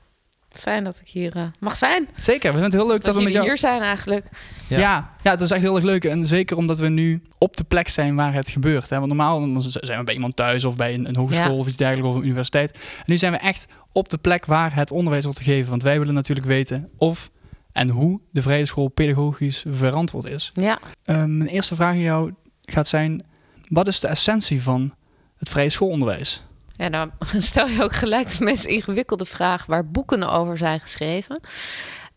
[0.49, 2.07] Fijn dat ik hier eh, mag zijn.
[2.19, 3.47] Zeker, we vinden het heel leuk dat, Dat, we met jullie jou...
[3.47, 4.25] hier zijn eigenlijk.
[4.67, 4.79] Ja.
[4.79, 5.13] Ja.
[5.23, 6.05] Ja, het is echt heel erg leuk.
[6.05, 8.89] En zeker omdat we nu op de plek zijn waar het gebeurt.
[8.89, 8.95] Hè?
[8.95, 11.59] Want normaal zijn we bij iemand thuis of bij een, een hogeschool Ja.
[11.59, 12.71] of iets dergelijks of een universiteit.
[12.71, 15.69] En nu zijn we echt op de plek waar het onderwijs wordt gegeven.
[15.69, 17.29] Want wij willen natuurlijk weten of
[17.75, 20.51] en hoe de vrije school pedagogisch verantwoord is.
[20.53, 23.25] Ja, Ehm, mijn eerste vraag aan jou gaat zijn:
[23.69, 24.93] wat is de essentie van
[25.37, 26.43] het vrije schoolonderwijs?
[26.77, 31.39] en dan stel je ook gelijk de meest ingewikkelde vraag waar boeken over zijn geschreven.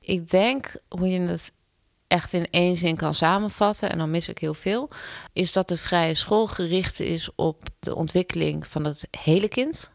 [0.00, 1.52] Ik denk hoe je het
[2.06, 4.90] echt in één zin kan samenvatten, en dan mis ik heel veel,
[5.32, 9.90] is dat de vrije school gericht is op de ontwikkeling van het hele kind.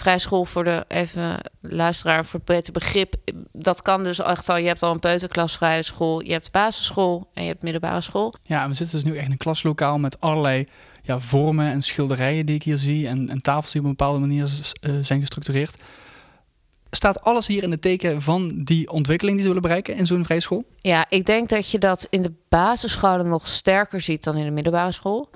[0.00, 3.14] Vrije school voor de even luisteraar voor het beter begrip.
[3.52, 4.56] Dat kan dus echt al.
[4.56, 8.34] Je hebt al een peuterklas vrije school, je hebt basisschool en je hebt middelbare school.
[8.42, 10.66] Ja, we zitten dus nu echt in een klaslokaal met allerlei
[11.02, 13.08] ja, vormen en schilderijen die ik hier zie.
[13.08, 15.76] En, en tafels die op een bepaalde manier eh, zijn gestructureerd.
[16.90, 20.24] Staat alles hier in het teken van die ontwikkeling die ze willen bereiken in zo'n
[20.24, 20.64] vrije school?
[20.78, 24.50] Ja, ik denk dat je dat in de basisscholen nog sterker ziet dan in de
[24.50, 25.30] middelbare school.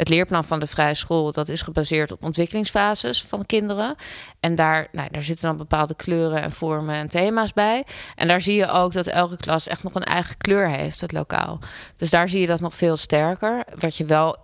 [0.00, 3.94] Het leerplan van de vrije school dat is gebaseerd op ontwikkelingsfases van kinderen.
[4.40, 7.84] En daar, nou, daar zitten dan bepaalde kleuren en vormen en thema's bij.
[8.14, 11.12] En daar zie je ook dat elke klas echt nog een eigen kleur heeft, het
[11.12, 11.58] lokaal.
[11.96, 13.64] Dus daar zie je dat nog veel sterker.
[13.78, 14.36] Wat je wel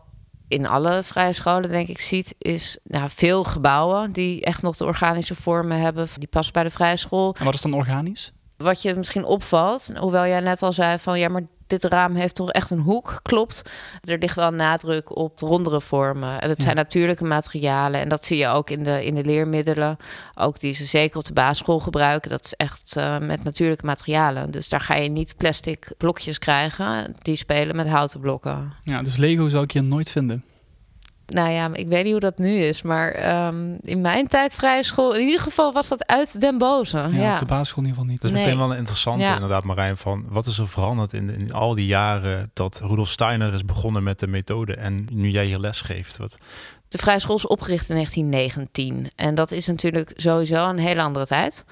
[0.49, 4.85] in alle vrije scholen, denk ik, ziet, is nou, veel gebouwen die echt nog de
[4.85, 6.09] organische vormen hebben.
[6.19, 7.35] Die passen bij de vrije school.
[7.39, 8.33] En wat is dan organisch?
[8.57, 12.35] Wat je misschien opvalt, hoewel jij net al zei van ja, maar dit raam heeft
[12.35, 13.63] toch echt een hoek, klopt.
[14.05, 16.41] Er ligt wel nadruk op de rondere vormen.
[16.41, 18.01] En het zijn natuurlijke materialen.
[18.01, 19.97] En dat zie je ook in de, in de leermiddelen.
[20.35, 22.31] Ook die ze zeker op de basisschool gebruiken.
[22.31, 24.51] Dat is echt uh, met natuurlijke materialen.
[24.51, 27.15] Dus daar ga je niet plastic blokjes krijgen.
[27.23, 28.73] Die spelen met houten blokken.
[28.83, 30.45] Ja, dus Lego zou ik hier nooit vinden.
[31.27, 32.83] Nou ja, ik weet niet hoe dat nu is.
[32.83, 35.15] Maar um, in mijn tijd vrije school...
[35.15, 36.97] in ieder geval was dat uit Den Boze.
[36.97, 37.33] Ja, ja.
[37.33, 38.21] op de basisschool in ieder geval niet.
[38.21, 39.35] Dat is meteen wel een interessante ja.
[39.35, 39.97] inderdaad, Marijn.
[39.97, 42.51] Van wat is er veranderd in, in al die jaren...
[42.53, 44.75] dat Rudolf Steiner is begonnen met de methode...
[44.75, 46.17] en nu jij hier les geeft?
[46.17, 46.39] Wat...
[46.89, 49.11] De vrije school is opgericht in 1919.
[49.17, 51.65] En dat is natuurlijk sowieso een hele andere tijd.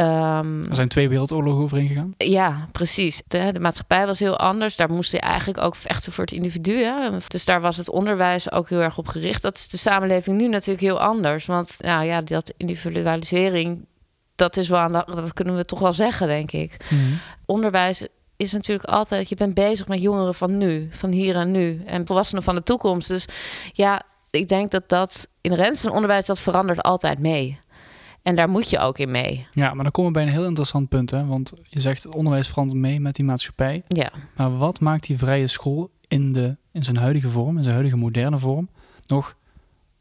[0.00, 2.14] Um, er zijn twee wereldoorlogen over ingegaan.
[2.16, 3.22] Ja, precies.
[3.26, 4.76] De, de, maatschappij was heel anders.
[4.76, 6.82] Daar moest je eigenlijk ook vechten voor het individu.
[6.82, 7.10] Hè?
[7.28, 9.42] Dus daar was het onderwijs ook heel erg op gericht.
[9.42, 11.46] Dat is de samenleving nu natuurlijk heel anders.
[11.46, 13.86] Want nou ja, dat individualisering,
[14.34, 16.76] dat is wel aan de, dat kunnen we toch wel zeggen, denk ik.
[16.90, 17.18] Mm -hmm.
[17.46, 18.06] Onderwijs
[18.36, 21.82] is natuurlijk altijd, je bent bezig met jongeren van nu, van hier en nu.
[21.86, 23.08] En volwassenen van de toekomst.
[23.08, 23.24] Dus
[23.72, 27.58] ja, ik denk dat dat in rens en onderwijs, dat verandert altijd mee.
[28.22, 29.46] En daar moet je ook in mee.
[29.52, 31.10] Ja, maar dan komen we bij een heel interessant punt.
[31.10, 31.26] Hè?
[31.26, 33.82] Want je zegt het onderwijs verandert mee met die maatschappij.
[33.88, 34.10] Ja.
[34.36, 37.96] Maar wat maakt die vrije school in, de, in zijn huidige vorm, in zijn huidige
[37.96, 38.68] moderne vorm,
[39.06, 39.36] nog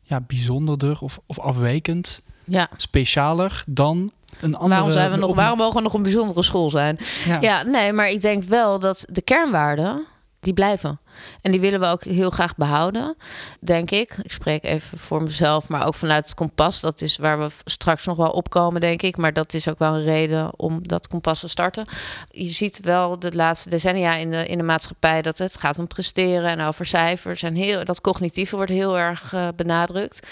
[0.01, 2.67] ja, bijzonderder of, of afwijkend, ja.
[2.77, 4.69] specialer dan een andere...
[4.69, 6.97] Waarom, zijn we nog, waarom mogen we nog een bijzondere school zijn?
[7.25, 7.41] Ja.
[7.41, 10.05] ja, nee, maar ik denk wel dat de kernwaarden,
[10.47, 10.99] die blijven.
[11.41, 13.15] En die willen we ook heel graag behouden,
[13.59, 14.17] denk ik.
[14.23, 16.79] Ik spreek even voor mezelf, maar ook vanuit het kompas.
[16.79, 19.17] Dat is waar we straks nog wel opkomen, denk ik.
[19.17, 21.85] Maar dat is ook wel een reden om dat kompas te starten.
[22.29, 25.87] Je ziet wel de laatste decennia in de, in de maatschappij dat het gaat om
[25.87, 27.43] presteren en over cijfers.
[27.43, 30.27] En heel, dat cognitieve wordt heel erg uh, benadrukt.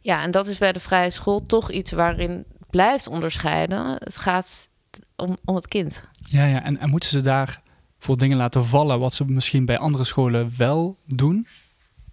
[0.00, 3.96] Ja, en dat is bij de vrije school toch iets waarin blijft onderscheiden.
[3.98, 4.68] Het gaat
[5.16, 6.04] om, om het kind.
[6.28, 6.62] Ja, ja.
[6.62, 7.60] En, en moeten ze daar
[7.98, 11.46] voor dingen laten vallen wat ze misschien bij andere scholen wel doen?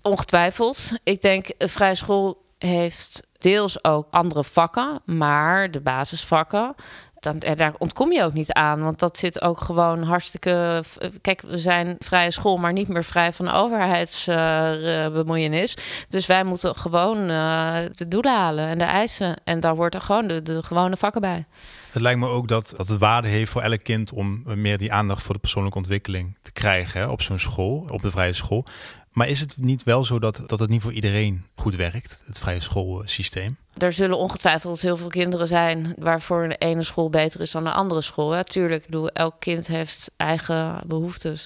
[0.02, 0.91] Ongetwijfeld.
[1.04, 6.76] Ik denk, een vrije school heeft deels ook andere vakken, maar de basisvakken,
[7.19, 8.84] dan, daar ontkom je ook niet aan.
[8.84, 10.84] Want dat zit ook gewoon hartstikke.
[11.21, 15.78] Kijk, we zijn vrije school, maar niet meer vrij van overheidsbemoeienis.
[15.78, 19.36] Uh, dus wij moeten gewoon uh, de doelen halen en de eisen.
[19.43, 21.45] En daar wordt er gewoon de, de gewone vakken bij.
[21.95, 24.91] Het lijkt me ook dat, dat het waarde heeft voor elk kind om meer die
[24.91, 28.65] aandacht voor de persoonlijke ontwikkeling te krijgen hè, op zo'n school, op de vrije school.
[29.12, 32.39] Maar is het niet wel zo dat, dat het niet voor iedereen goed werkt, het
[32.39, 33.58] vrije schoolsysteem?
[33.77, 37.71] Er zullen ongetwijfeld heel veel kinderen zijn waarvoor de ene school beter is dan de
[37.71, 38.31] andere school.
[38.31, 38.43] Hè.
[38.43, 41.45] Tuurlijk, ik bedoel, elk kind heeft eigen behoeftes.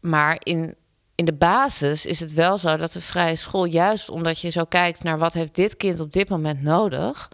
[0.00, 0.74] Maar in,
[1.14, 4.64] in de basis is het wel zo dat de vrije school, juist omdat je zo
[4.64, 7.28] kijkt naar wat heeft dit kind op dit moment nodig,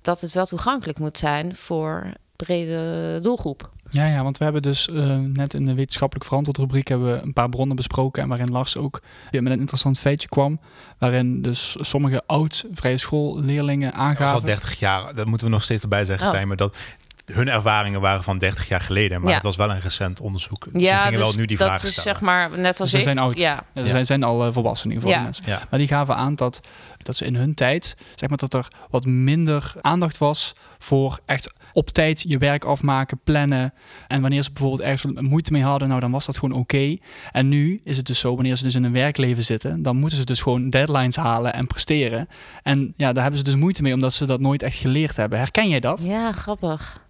[0.00, 3.72] dat het wel toegankelijk moet zijn voor brede doelgroep.
[3.88, 7.22] Ja, ja, want we hebben dus uh, net in de wetenschappelijk verantwoord rubriek hebben we
[7.22, 10.60] een paar bronnen besproken en waarin Lars ook weer met een interessant feitje kwam,
[10.98, 14.24] waarin dus sommige oud vrije schoolleerlingen aangaven.
[14.26, 16.32] Dat is al 30 jaar, dat moeten we nog steeds erbij zeggen, oh.
[16.32, 16.76] Tijmen, dat
[17.24, 19.34] hun ervaringen waren van 30 jaar geleden, maar ja.
[19.34, 20.66] het was wel een recent onderzoek.
[20.72, 22.18] Dus ja, gingen dus wel nu die dat vragen is stellen.
[22.18, 23.02] zeg maar net als ze ik.
[23.02, 23.38] zijn oud.
[23.38, 23.64] Ja.
[23.74, 25.22] Ja, ze zijn, zijn al uh, volwassen in ieder geval.
[25.22, 25.30] Ja.
[25.30, 25.44] Mensen.
[25.46, 25.66] Ja.
[25.70, 26.60] Maar die gaven aan dat,
[27.02, 31.52] dat ze in hun tijd, zeg maar, dat er wat minder aandacht was voor echt
[31.72, 33.74] op tijd je werk afmaken, plannen.
[34.08, 36.96] En wanneer ze bijvoorbeeld ergens moeite mee hadden, nou dan was dat gewoon oké.
[37.32, 40.18] En nu is het dus zo, wanneer ze dus in een werkleven zitten, dan moeten
[40.18, 42.28] ze dus gewoon deadlines halen en presteren.
[42.62, 45.38] En ja, daar hebben ze dus moeite mee, omdat ze dat nooit echt geleerd hebben.
[45.38, 46.02] Herken jij dat?
[46.02, 47.02] Ja, grappig.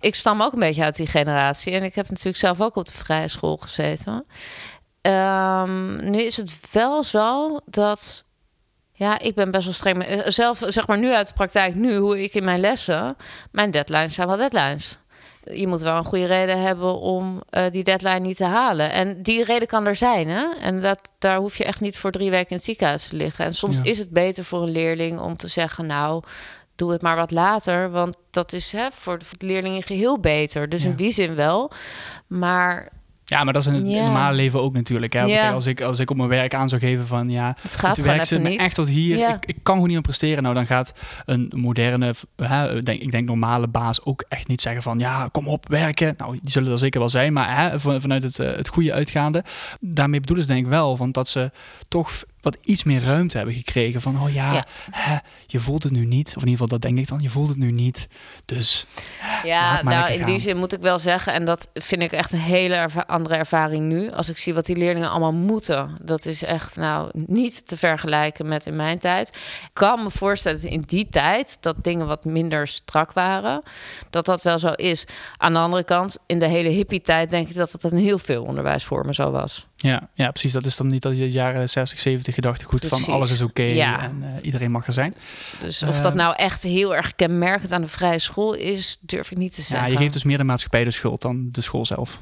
[0.00, 1.72] Ik stam ook een beetje uit die generatie.
[1.72, 4.26] En ik heb natuurlijk zelf ook op de vrije school gezeten.
[5.02, 8.24] Um, nu is het wel zo dat
[8.92, 10.22] ja, ik ben best wel streng.
[10.26, 13.16] Zelf, zeg maar nu uit de praktijk, nu hoe ik in mijn lessen,
[13.52, 14.98] mijn deadlines zijn wel deadlines.
[15.52, 18.92] Je moet wel een goede reden hebben om uh, die deadline niet te halen.
[18.92, 20.44] En die reden kan er zijn, hè?
[20.60, 23.44] En dat, daar hoef je echt niet voor drie weken in het ziekenhuis te liggen.
[23.44, 23.82] En soms Ja.
[23.84, 26.22] is het beter voor een leerling om te zeggen, nou,
[26.76, 27.90] doe het maar wat later.
[27.90, 30.68] Want dat is hè, voor, de, voor de leerling in geheel beter.
[30.68, 30.88] Dus Ja.
[30.90, 31.70] in die zin wel.
[32.26, 32.88] Maar
[33.28, 34.04] Ja, maar dat is in het Ja.
[34.04, 35.12] normale leven ook natuurlijk.
[35.12, 35.22] Hè?
[35.24, 35.50] Ja.
[35.52, 38.06] Als, ik, als ik op mijn werk aan zou geven van ja, Het gaat het
[38.06, 38.58] werk zit me niet.
[38.58, 39.16] echt tot hier.
[39.16, 39.34] Ja.
[39.34, 40.42] Ik, ik kan gewoon niet meer presteren.
[40.42, 40.92] Nou, dan gaat
[41.24, 45.48] een moderne, hè, denk, ik denk normale baas ook echt niet zeggen van ja, kom
[45.48, 46.14] op, werken.
[46.16, 48.92] Nou, die zullen er zeker wel zijn, maar hè, van- vanuit het, eh, het goede
[48.92, 49.44] uitgaande.
[49.80, 51.50] Daarmee bedoelen ze denk ik wel, want dat ze
[51.88, 52.10] toch
[52.54, 54.64] wat iets meer ruimte hebben gekregen van oh ja, Ja.
[54.90, 56.26] Hè, je voelt het nu niet.
[56.28, 58.06] Of in ieder geval dat denk ik dan, je voelt het nu niet.
[58.44, 58.86] Dus
[59.44, 60.40] Ja, Laat maar nou in die gaan.
[60.40, 63.84] zin moet ik wel zeggen, en dat vind ik echt een hele erva- andere ervaring
[63.86, 64.10] nu.
[64.10, 68.48] Als ik zie wat die leerlingen allemaal moeten, dat is echt nou niet te vergelijken
[68.48, 69.28] met in mijn tijd.
[69.62, 73.62] Ik kan me voorstellen dat in die tijd dat dingen wat minder strak waren,
[74.10, 75.04] dat dat wel zo is.
[75.36, 78.44] Aan de andere kant, in de hele hippie-tijd denk ik dat het in heel veel
[78.44, 79.66] onderwijsvormen zo was.
[79.76, 80.52] Ja, ja, precies.
[80.52, 83.04] Dat is dan niet dat je de jaren 60, 70 gedachtegoed Precies.
[83.04, 84.02] van alles is oké Ja.
[84.02, 85.14] en eh, iedereen mag er zijn.
[85.60, 86.16] Dus of dat Ehm.
[86.16, 89.66] nou echt heel erg kenmerkend aan de vrije school is, durf ik niet te Ja,
[89.66, 89.90] zeggen.
[89.90, 92.20] je geeft dus meer de maatschappij de schuld dan de school zelf.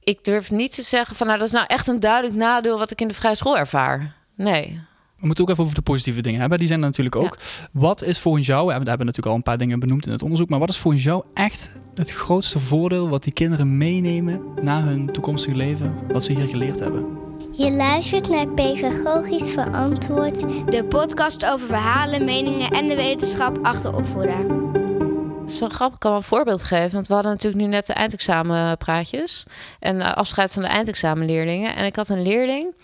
[0.00, 2.90] Ik durf niet te zeggen van nou dat is nou echt een duidelijk nadeel wat
[2.90, 4.14] ik in de vrije school ervaar.
[4.36, 4.80] Nee.
[5.20, 6.58] We moeten ook even over de positieve dingen hebben.
[6.58, 7.38] Die zijn er natuurlijk ook.
[7.72, 10.12] Wat is volgens jou, we hebben we hebben natuurlijk al een paar dingen benoemd in
[10.12, 14.42] het onderzoek, maar wat is volgens jou echt het grootste voordeel wat die kinderen meenemen
[14.62, 17.18] na hun toekomstige leven, wat ze hier geleerd hebben?
[17.52, 20.40] Je luistert naar Pedagogisch Verantwoord.
[20.72, 24.68] De podcast over verhalen, meningen en de wetenschap achter opvoeden.
[25.40, 26.92] Het is wel grappig, ik kan wel een voorbeeld geven.
[26.92, 29.44] Want we hadden natuurlijk nu net de eindexamenpraatjes.
[29.80, 31.76] En eh, afscheid van de eindexamenleerlingen.
[31.76, 32.74] En ik had een leerling.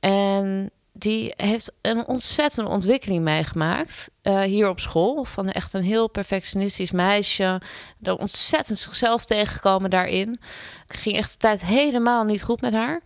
[0.00, 4.10] En die heeft een ontzettende ontwikkeling meegemaakt.
[4.22, 5.24] eh, hier op school.
[5.24, 7.60] Van echt een heel perfectionistisch meisje.
[8.02, 10.40] Er ontzettend zichzelf tegengekomen daarin.
[10.86, 13.00] Ging echt de tijd helemaal niet goed met haar.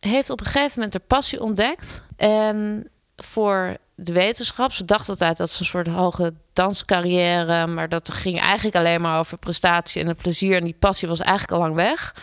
[0.00, 2.04] Heeft op een gegeven moment haar passie ontdekt.
[2.16, 4.72] En voor de wetenschap.
[4.72, 9.18] Ze dacht altijd dat ze een soort hoge danscarrière, maar dat ging eigenlijk alleen maar
[9.18, 10.56] over prestatie en het plezier.
[10.56, 12.14] En die passie was eigenlijk al lang weg.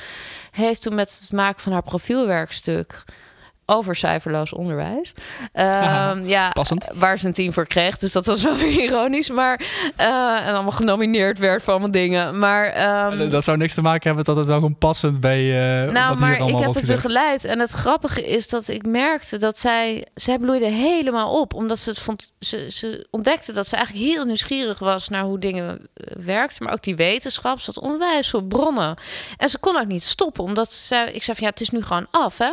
[0.52, 3.04] Heeft toen met het maken van haar profielwerkstuk
[3.66, 5.14] over cijferloos onderwijs.
[5.54, 6.88] Ehm, ja, Passend.
[6.94, 7.98] waar ze een team voor kreeg.
[7.98, 9.30] Dus dat was wel weer ironisch.
[9.30, 9.62] Maar,
[9.96, 10.08] eh,
[10.48, 12.40] en allemaal genomineerd werd voor allemaal dingen.
[12.40, 15.40] Maar ehm, Dat zou niks te maken hebben dat het wel gewoon passend bij
[15.86, 17.02] eh nou, wat maar hier ik heb het gezegd.
[17.02, 17.46] begeleid.
[17.46, 20.06] En het grappige is dat ik merkte dat zij...
[20.14, 21.54] Zij bloeide helemaal op.
[21.54, 22.32] Omdat ze het vond...
[22.40, 25.10] Ze, ze ontdekte dat ze eigenlijk heel nieuwsgierig was...
[25.10, 26.64] naar hoe dingen eh, werkten.
[26.64, 27.60] Maar ook die wetenschap.
[27.60, 28.96] Ze had onwijs veel bronnen.
[29.38, 30.44] En ze kon ook niet stoppen.
[30.44, 31.10] Omdat ze zei...
[31.12, 32.52] Ik zei van ja, het is nu gewoon af, hè?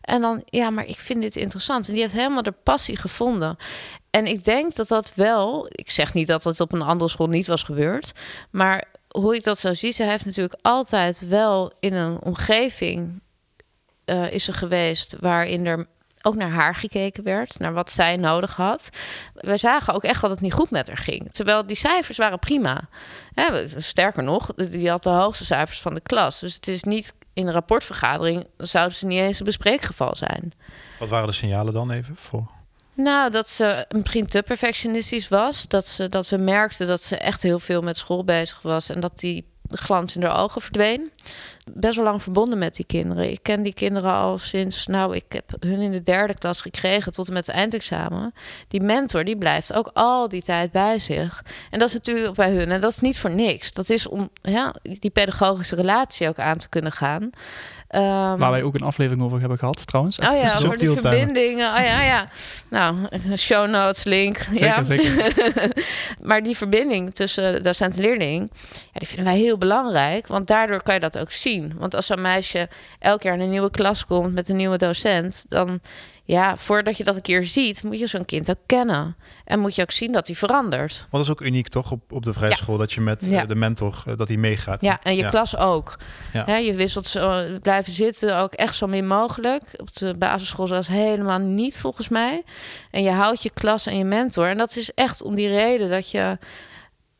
[0.00, 1.86] En dan, ja, maar ik vind dit interessant.
[1.86, 3.56] En die heeft helemaal de passie gevonden.
[4.10, 5.66] En ik denk dat dat wel...
[5.70, 8.12] Ik zeg niet dat het op een andere school niet was gebeurd.
[8.50, 9.92] Maar hoe ik dat zo zie...
[9.92, 13.20] Ze heeft natuurlijk altijd wel in een omgeving...
[14.04, 15.86] eh, is ze geweest waarin er
[16.22, 18.90] ook naar haar gekeken werd, naar wat zij nodig had.
[19.34, 21.28] We zagen ook echt dat het niet goed met haar ging.
[21.32, 22.88] Terwijl die cijfers waren prima.
[23.34, 26.40] Hè, sterker nog, die had de hoogste cijfers van de klas.
[26.40, 30.52] Dus het is niet in een rapportvergadering, zouden ze niet eens een bespreekgeval zijn.
[30.98, 32.50] Wat waren de signalen dan even voor?
[32.94, 35.68] Nou, dat ze misschien te perfectionistisch was.
[35.68, 38.90] Dat, ze, dat we merkten dat ze echt heel veel met school bezig was.
[38.90, 39.46] En dat die
[39.76, 41.10] glans in haar ogen verdween.
[41.72, 43.30] Best wel lang verbonden met die kinderen.
[43.30, 44.86] Ik ken die kinderen al sinds...
[44.86, 48.32] Nou, ik heb hun in de derde klas gekregen tot en met het eindexamen.
[48.68, 51.44] Die mentor, die blijft ook al die tijd bij zich.
[51.70, 52.70] En dat is natuurlijk bij hun.
[52.70, 53.72] En dat is niet voor niks.
[53.72, 57.30] Dat is om ja, die pedagogische relatie ook aan te kunnen gaan.
[57.96, 60.18] Ehm, Waar wij ook een aflevering over hebben gehad, trouwens.
[60.18, 61.74] Oh ja, voor de verbindingen.
[61.74, 62.28] Oh ja, ja.
[62.70, 62.96] Nou,
[63.36, 64.36] show notes, link.
[64.36, 64.82] Zeker, ja.
[64.82, 65.32] zeker.
[66.28, 68.50] maar die verbinding tussen docent en leerling,
[68.92, 70.26] ja, die vinden wij heel belangrijk.
[70.26, 71.72] Want daardoor kan je dat ook zien.
[71.76, 75.44] Want als zo'n meisje elk jaar in een nieuwe klas komt met een nieuwe docent,
[75.48, 75.80] dan
[76.26, 79.16] ja, voordat je dat een keer ziet, moet je zo'n kind ook kennen.
[79.44, 80.96] En moet je ook zien dat hij verandert.
[80.98, 82.56] Want dat is ook uniek toch op, op de vrije Ja.
[82.56, 83.40] school dat je met Ja.
[83.42, 84.82] eh, de mentor eh, dat hij meegaat.
[84.82, 85.28] Ja, en je Ja.
[85.28, 85.98] klas ook.
[86.32, 89.62] Hè, je wisselt zo, blijven zitten, ook echt zo min mogelijk.
[89.76, 92.42] Op de basisschool zelfs helemaal niet, volgens mij.
[92.90, 94.46] En je houdt je klas en je mentor.
[94.48, 96.38] En dat is echt om die reden dat je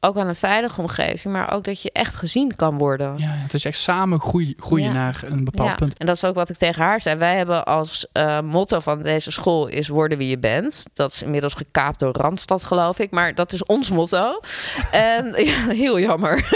[0.07, 3.19] ook aan een veilige omgeving, maar ook dat je echt gezien kan worden.
[3.19, 4.93] Ja, het is echt samen groeien, groeien Ja.
[4.93, 5.99] naar een bepaald Ja, punt.
[5.99, 7.17] En dat is ook wat ik tegen haar zei.
[7.17, 10.85] Wij hebben als eh, motto van deze school is worden wie je bent.
[10.93, 13.11] Dat is inmiddels gekaapt door Randstad, geloof ik.
[13.11, 14.41] Maar dat is ons motto.
[14.91, 16.49] en ja, heel jammer.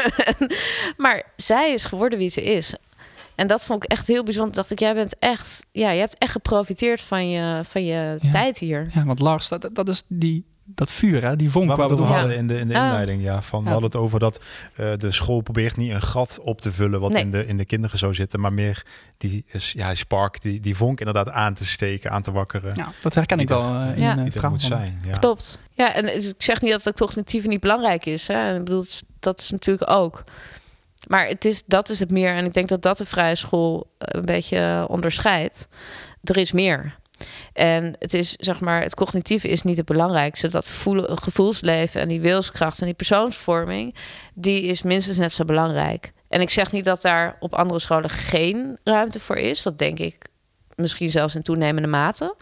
[0.96, 2.74] maar zij is geworden wie ze is.
[3.34, 4.54] En dat vond ik echt heel bijzonder.
[4.54, 8.58] Dacht ik, jij bent echt, ja, je hebt echt geprofiteerd van je, van je tijd
[8.58, 8.90] hier.
[8.94, 11.36] Ja, want Lars, dat, dat is die, dat vuur, hè?
[11.36, 13.22] die vonk Waar we het over hadden in de, in de inleiding.
[13.22, 13.62] Ja, van.
[13.64, 14.40] We hadden het over dat
[14.74, 17.22] eh, de school probeert niet een gat op te vullen wat Nee.
[17.22, 18.40] in, de, in de kinderen zou zitten.
[18.40, 18.84] Maar meer
[19.18, 22.72] die is, ja, spark, die, die vonk inderdaad aan te steken, aan te wakkeren.
[22.76, 24.14] Ja, dat herken ik wel eh, in Ja.
[24.14, 25.00] die verhaal moet zijn.
[25.06, 25.18] Ja.
[25.18, 25.58] Klopt.
[25.72, 28.26] Ja, en ik zeg niet dat het cognitieve niet belangrijk is.
[28.28, 28.52] Hè.
[28.58, 28.84] Ik bedoel,
[29.20, 30.24] dat is natuurlijk ook.
[31.06, 32.34] Maar het is, dat is het meer.
[32.34, 35.68] En ik denk dat dat de vrije school eh, een beetje onderscheidt.
[36.24, 36.98] Er is meer.
[37.52, 40.48] En het is, zeg maar, het cognitieve is niet het belangrijkste.
[40.48, 43.94] Dat voelen, gevoelsleven en die wilskracht en die persoonsvorming,
[44.34, 46.12] die is minstens net zo belangrijk.
[46.28, 49.62] En ik zeg niet dat daar op andere scholen geen ruimte voor is.
[49.62, 50.28] Dat denk ik
[50.74, 52.34] misschien zelfs in toenemende mate.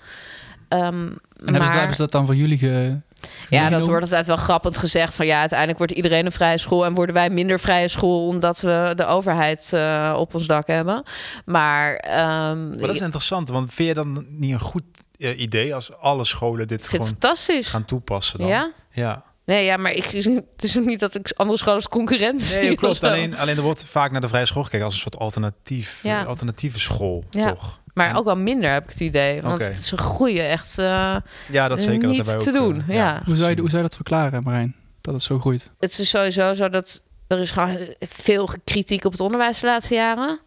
[0.68, 3.00] Um, en hebben, ze, hebben, ze, dat dan voor jullie ge,
[3.48, 5.14] ja, dat wordt altijd wel grappend gezegd.
[5.14, 6.84] Van ja, uiteindelijk wordt iedereen een vrije school.
[6.84, 11.02] En worden wij minder vrije school omdat we de overheid uh, op ons dak hebben.
[11.44, 12.04] Maar,
[12.50, 13.48] um, maar dat is interessant.
[13.48, 14.84] Want vind je dan niet een goed
[15.18, 17.68] uh, idee als alle scholen dit gewoon fantastisch.
[17.68, 18.38] gaan toepassen?
[18.38, 18.48] Dan?
[18.48, 18.72] Ja.
[18.90, 19.26] Ja.
[19.44, 22.60] Nee, ja, maar ik, het is ook niet dat ik andere scholen als concurrent zie.
[22.60, 23.04] Nee, klopt.
[23.04, 26.22] Alleen, alleen er wordt vaak naar de vrije school gekeken als een soort alternatief, ja.
[26.22, 27.52] alternatieve school, ja.
[27.52, 27.80] toch?
[27.98, 29.42] Maar ook wel minder heb ik het idee.
[29.42, 29.74] Want okay.
[29.74, 31.16] ze groeien echt uh,
[31.50, 32.76] ja, dat zeker, niet dat te ook, doen.
[32.76, 32.94] Uh, ja.
[32.94, 33.22] ja.
[33.24, 34.74] Hoe, zou je, hoe zou je dat verklaren, Marijn?
[35.00, 35.70] Dat het zo groeit?
[35.78, 39.94] Het is sowieso zo dat er is gewoon veel kritiek op het onderwijs de laatste
[39.94, 40.40] jaren.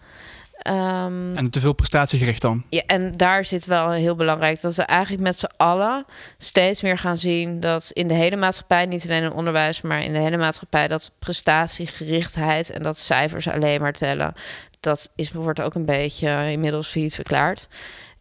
[0.68, 2.64] Um, en te veel prestatiegericht dan?
[2.70, 6.06] Ja, en daar zit wel heel belangrijk dat we eigenlijk met z'n allen
[6.38, 10.14] steeds meer gaan zien dat in de hele maatschappij, niet alleen in onderwijs, maar in
[10.14, 14.34] de hele maatschappij, dat prestatiegerichtheid en dat cijfers alleen maar tellen,
[14.82, 17.68] dat is, wordt ook een beetje inmiddels failliet verklaard.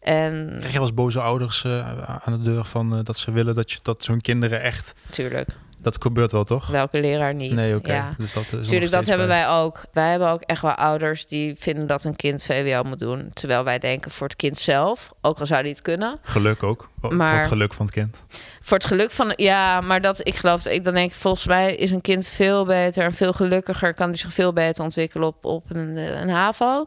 [0.01, 3.55] En Krijg je eens boze ouders uh, aan de deur van uh, dat ze willen
[3.55, 4.93] dat, je, dat hun kinderen echt.
[5.11, 5.49] Tuurlijk.
[5.83, 6.67] Dat gebeurt wel, toch?
[6.67, 7.53] Welke leraar niet?
[7.53, 7.77] Nee, oké.
[7.77, 7.97] Okay.
[7.97, 8.15] Ja.
[8.17, 9.81] Dus dat is Tuurlijk, dat hebben wij ook.
[9.93, 13.31] Wij hebben ook echt wel ouders die vinden dat een kind VWO moet doen.
[13.33, 16.19] Terwijl wij denken voor het kind zelf, ook al zou die het kunnen.
[16.23, 16.89] Geluk ook.
[17.01, 18.23] Maar, voor het geluk van het kind.
[18.61, 19.33] Voor het geluk van...
[19.37, 20.67] Ja, maar dat, ik geloof...
[20.67, 23.95] Ik dan denk volgens mij is een kind veel beter en veel gelukkiger.
[23.95, 26.87] Kan die zich veel beter ontwikkelen op, op een, een HAVO.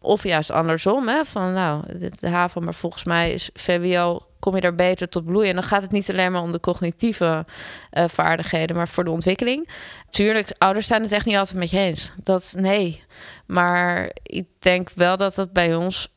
[0.00, 1.24] Of juist andersom, hè?
[1.24, 1.84] van nou,
[2.20, 5.48] de HAVO, maar volgens mij is VWO, kom je daar beter tot bloeien.
[5.48, 7.46] En dan gaat het niet alleen maar om de cognitieve
[7.92, 9.68] uh, vaardigheden, maar voor de ontwikkeling.
[10.10, 12.10] Tuurlijk, ouders zijn het echt niet altijd met je eens.
[12.22, 13.02] Dat, nee.
[13.46, 16.12] Maar ik denk wel dat het bij ons,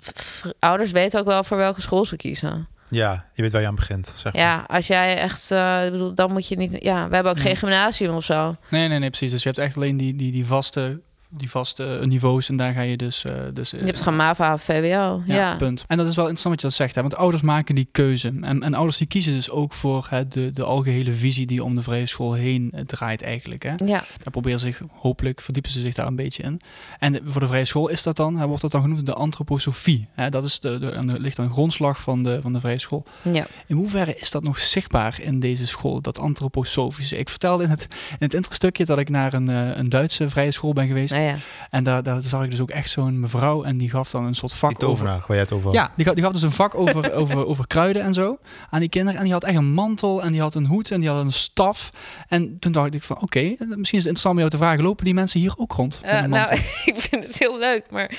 [0.60, 2.67] ouders weten ook wel voor welke school ze kiezen.
[2.89, 4.13] Ja, je weet waar je aan begint.
[4.15, 4.41] Zeg maar.
[4.41, 6.71] Ja, als jij echt, uh, bedoel, dan moet je niet.
[6.84, 7.45] Ja, we hebben ook Nee.
[7.47, 8.55] geen gymnasium of zo.
[8.69, 9.31] Nee, nee, nee, precies.
[9.31, 11.01] Dus je hebt echt alleen die, die, die vaste
[11.38, 13.26] die vaste niveaus en daar ga je dus...
[13.26, 15.22] Uh, dus Je hebt gewoon MAVA of VWO.
[15.26, 15.86] Ja, ja, punt.
[15.88, 17.02] En dat is wel interessant wat je dat zegt, hè?
[17.02, 18.34] want ouders maken die keuze.
[18.41, 21.76] En, en ouders die kiezen dus ook voor hè, de, de algehele visie die om
[21.76, 23.63] de vrije school heen uh, draait eigenlijk.
[23.63, 23.70] Hè?
[23.70, 24.04] Ja.
[24.17, 26.62] Daar proberen ze zich, hopelijk verdiepen ze zich daar een beetje in.
[27.00, 29.13] En de, voor de vrije school is dat dan, hè, wordt dat dan genoemd de
[29.13, 30.08] antroposofie.
[30.13, 30.30] Hè?
[30.30, 33.04] Dat is de, de, de, ligt een grondslag van de, van de vrije school.
[33.22, 33.48] Ja.
[33.67, 37.17] In hoeverre is dat nog zichtbaar in deze school, dat antroposofische?
[37.17, 40.52] Ik vertelde in het, in het intro-stukje dat ik naar een, uh, een Duitse vrije
[40.52, 41.13] school ben geweest.
[41.21, 41.36] Ja.
[41.69, 44.34] En daar, daar zag ik dus ook echt zo'n mevrouw en die gaf dan een
[44.34, 45.27] soort vak Die tovenaar, over.
[45.27, 45.75] waar jij het over had.
[45.75, 48.38] Ja, die gaf, die gaf dus een vak over, over, over kruiden en zo
[48.69, 49.17] aan die kinderen.
[49.17, 51.31] En die had echt een mantel en die had een hoed en die had een
[51.31, 51.89] staf.
[52.27, 54.84] En toen dacht ik van oké, okay, misschien is het interessant om jou te vragen,
[54.84, 56.01] lopen die mensen hier ook rond?
[56.05, 56.53] Uh, nou,
[56.86, 58.12] ik vind het heel leuk, maar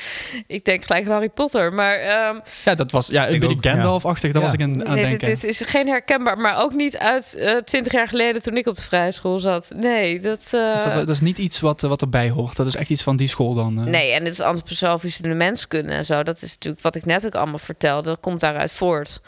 [0.46, 1.72] ik denk gelijk aan Harry Potter.
[1.72, 4.32] Maar, um, ja, dat was ja, een ik beetje Gandalf-achtig, ja.
[4.32, 5.28] daar was ik aan, aan nee, denken.
[5.28, 8.66] Dit, dit is geen herkenbaar, maar ook niet uit uh, twintig jaar geleden toen ik
[8.66, 9.72] op de vrije school zat.
[9.76, 10.50] Nee, dat...
[10.54, 12.56] Uh, dus dat, dat, is niet iets wat, wat erbij hoort.
[12.56, 13.78] Dat is echt iets van die school dan.
[13.78, 13.84] Uh.
[13.84, 16.22] Nee, en het is antroposofische de menskunde en zo.
[16.22, 18.08] Dat is natuurlijk wat ik net ook allemaal vertelde.
[18.08, 19.20] Dat komt daaruit voort.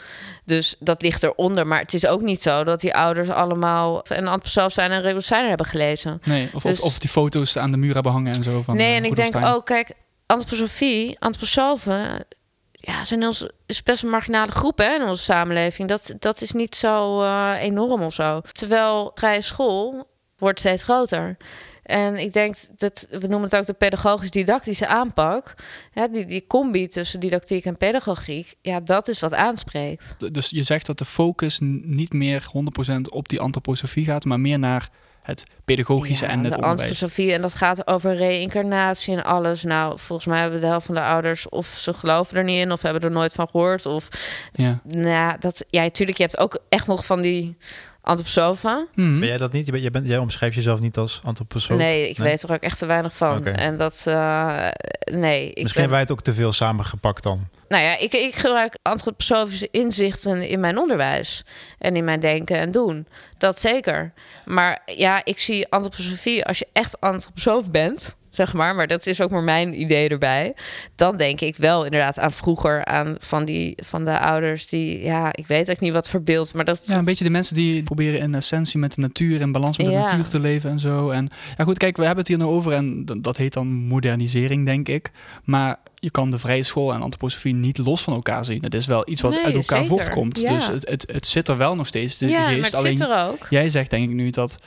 [0.45, 1.67] Dus dat ligt eronder.
[1.67, 5.47] Maar het is ook niet zo dat die ouders allemaal een antroposoof zijn en revolutionair
[5.47, 6.21] hebben gelezen.
[6.23, 8.61] Nee, of, Dus- of, of die foto's aan de muur hebben hangen en zo.
[8.61, 9.91] Van, nee, eh, en ik denk ook, kijk,
[10.25, 12.25] antroposofie, antroposofen,
[12.71, 15.89] ja, zijn ons, is best een marginale groep hè, in onze samenleving.
[15.89, 18.41] Dat, dat is niet zo eh, enorm of zo.
[18.51, 21.37] Terwijl vrije school wordt steeds groter.
[21.85, 25.53] En ik denk dat, we noemen het ook de pedagogisch-didactische aanpak.
[25.91, 30.33] Hè, die, die combi tussen didactiek en pedagogiek, ja, dat is wat aanspreekt.
[30.33, 32.45] Dus je zegt dat de focus niet meer
[32.89, 34.89] 100% op die antroposofie gaat, maar meer naar
[35.21, 36.79] het pedagogische Ja, en het de onderwijs.
[36.81, 39.63] antroposofie en dat gaat over reïncarnatie en alles.
[39.63, 42.71] Nou, volgens mij hebben de helft van de ouders of ze geloven er niet in
[42.71, 43.85] of hebben er nooit van gehoord.
[43.85, 44.07] Of
[44.53, 44.79] Ja.
[44.83, 47.57] nou, dat, ja, tuurlijk, je hebt ook echt nog van die
[48.05, 48.87] antroposofen.
[48.93, 49.19] Mhm.
[49.19, 49.67] Ben jij dat niet?
[49.67, 51.77] Jij, bent, jij omschrijft jezelf niet als antroposoof?
[51.77, 53.45] Nee, ik weet er ook echt te weinig van.
[53.45, 54.67] En dat, eh,
[55.05, 55.49] nee.
[55.49, 57.47] Ik Misschien ben, hebben wij het ook te veel samengepakt dan.
[57.67, 61.43] nou ja, ik, ik gebruik antroposofische inzichten in mijn onderwijs
[61.79, 63.07] en in mijn denken en doen.
[63.37, 64.13] Dat zeker.
[64.45, 69.21] Maar ja, ik zie antroposofie als je echt antroposoof bent, zeg maar, maar dat is
[69.21, 70.53] ook maar mijn idee erbij.
[70.95, 75.29] Dan denk ik wel inderdaad aan vroeger, aan van die van de ouders die, ja,
[75.35, 77.83] ik weet ook niet wat voor beeld, maar dat Ja, een beetje de mensen die
[77.83, 79.99] proberen in essentie met de natuur in balans met de Ja.
[80.01, 81.09] natuur te leven en zo.
[81.09, 84.65] En ja, goed, kijk, we hebben het hier nou over en dat heet dan modernisering,
[84.65, 85.11] denk ik.
[85.43, 88.61] Maar je kan de vrije school en antroposofie niet los van elkaar zien.
[88.63, 89.87] Het is wel iets wat Nee, uit elkaar zeker.
[89.97, 90.39] voortkomt.
[90.41, 90.53] Ja.
[90.53, 92.17] Dus het, het, het zit er wel nog steeds.
[92.17, 92.65] De, ja, de maar geest.
[92.65, 93.47] het Alleen zit er ook.
[93.49, 94.57] jij zegt denk ik nu dat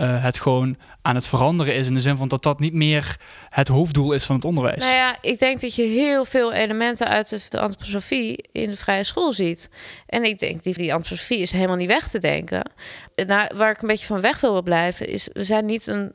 [0.00, 1.86] eh, het gewoon aan het veranderen is.
[1.86, 3.16] In de zin van dat dat niet meer
[3.48, 4.82] het hoofddoel is van het onderwijs.
[4.82, 8.76] Nou ja, ik denk dat je heel veel elementen uit de, de antroposofie in de
[8.76, 9.70] vrije school ziet.
[10.06, 12.70] En ik denk, die, die antroposofie is helemaal niet weg te denken.
[13.14, 16.12] Nou, waar ik een beetje van weg wil blijven, is we zijn niet een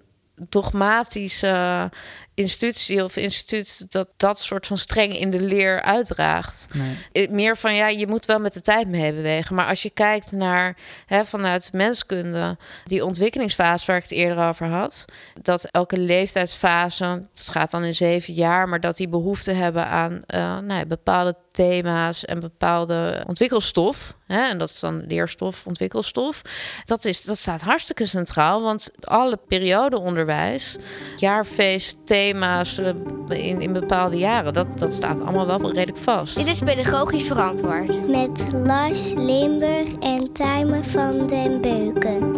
[0.50, 1.90] dogmatische
[2.36, 6.68] institutie of instituut dat dat soort van streng in de leer uitdraagt.
[6.74, 6.98] Nee.
[7.12, 9.56] Eh, Meer van ja, je moet wel met de tijd mee bewegen.
[9.56, 14.68] Maar als je kijkt naar hè, vanuit menskunde, die ontwikkelingsfase waar ik het eerder over
[14.68, 15.06] had,
[15.42, 20.24] dat elke leeftijdsfase, het gaat dan in zeven jaar, maar dat die behoefte hebben aan
[20.26, 24.16] eh, nou ja, bepaalde thema's en bepaalde ontwikkelstof.
[24.28, 26.42] Hè, en dat is dan leerstof, ontwikkelstof.
[26.86, 30.78] Dat, is, dat staat hartstikke centraal, want alle periodeonderwijs,
[31.16, 32.94] jaarfeest, thema's eh,
[33.28, 36.36] in, in bepaalde jaren, dat, dat staat allemaal wel redelijk vast.
[36.36, 38.08] Dit is pedagogisch verantwoord.
[38.10, 42.32] Met Lars Limburg en Timer van den Beuken.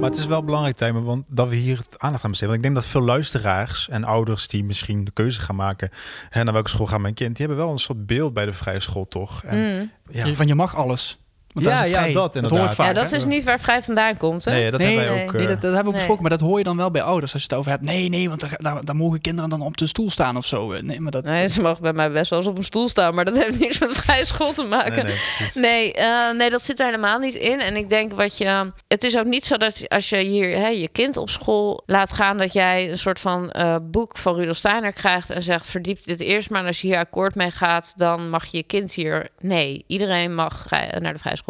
[0.00, 2.54] Maar het is wel belangrijk, Tijmen, want dat we hier het aandacht aan besteden.
[2.54, 5.90] Want ik denk dat veel luisteraars en ouders die misschien de keuze gaan maken...
[6.28, 7.36] Hè, naar welke school gaat mijn kind...
[7.36, 9.42] die hebben wel een soort beeld bij de vrije school, toch?
[9.42, 9.90] En, Mm.
[10.10, 11.18] ja, Van je mag alles.
[11.54, 12.74] Want Ja, dat ja, dat hoor ik inderdaad.
[12.74, 13.16] vaak, Ja, dat hè?
[13.16, 14.44] is niet waar vrij vandaan komt.
[14.44, 14.50] Hè?
[14.52, 15.26] nee, dat nee, hebben wij nee.
[15.26, 15.32] ook...
[15.32, 15.92] Nee, eh, dat, dat hebben we Nee.
[15.98, 17.84] besproken, maar dat hoor je dan wel bij ouders als je het over hebt.
[17.84, 20.80] Nee, nee, want daar, daar, daar mogen kinderen dan op de stoel staan of zo.
[20.82, 23.14] Nee, maar dat, Nee, ze mogen bij mij best wel eens op een stoel staan,
[23.14, 24.94] maar dat heeft niks met vrije school te maken.
[24.94, 25.54] nee, nee, precies.
[25.54, 27.60] Nee, eh, nee, dat zit er helemaal niet in.
[27.60, 28.72] En ik denk wat je.
[28.88, 32.12] Het is ook niet zo dat als je hier hè, je kind op school laat
[32.12, 36.04] gaan, dat jij een soort van eh, boek van Rudolf Steiner krijgt en zegt: verdiep
[36.04, 36.60] dit eerst maar.
[36.60, 39.28] En als je hier akkoord mee gaat, dan mag je je kind hier.
[39.40, 41.42] Nee, iedereen mag naar de vrije school.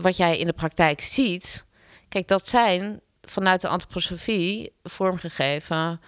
[0.00, 1.64] Wat jij in de praktijk ziet,
[2.08, 6.00] kijk, dat zijn vanuit de antroposofie vormgegeven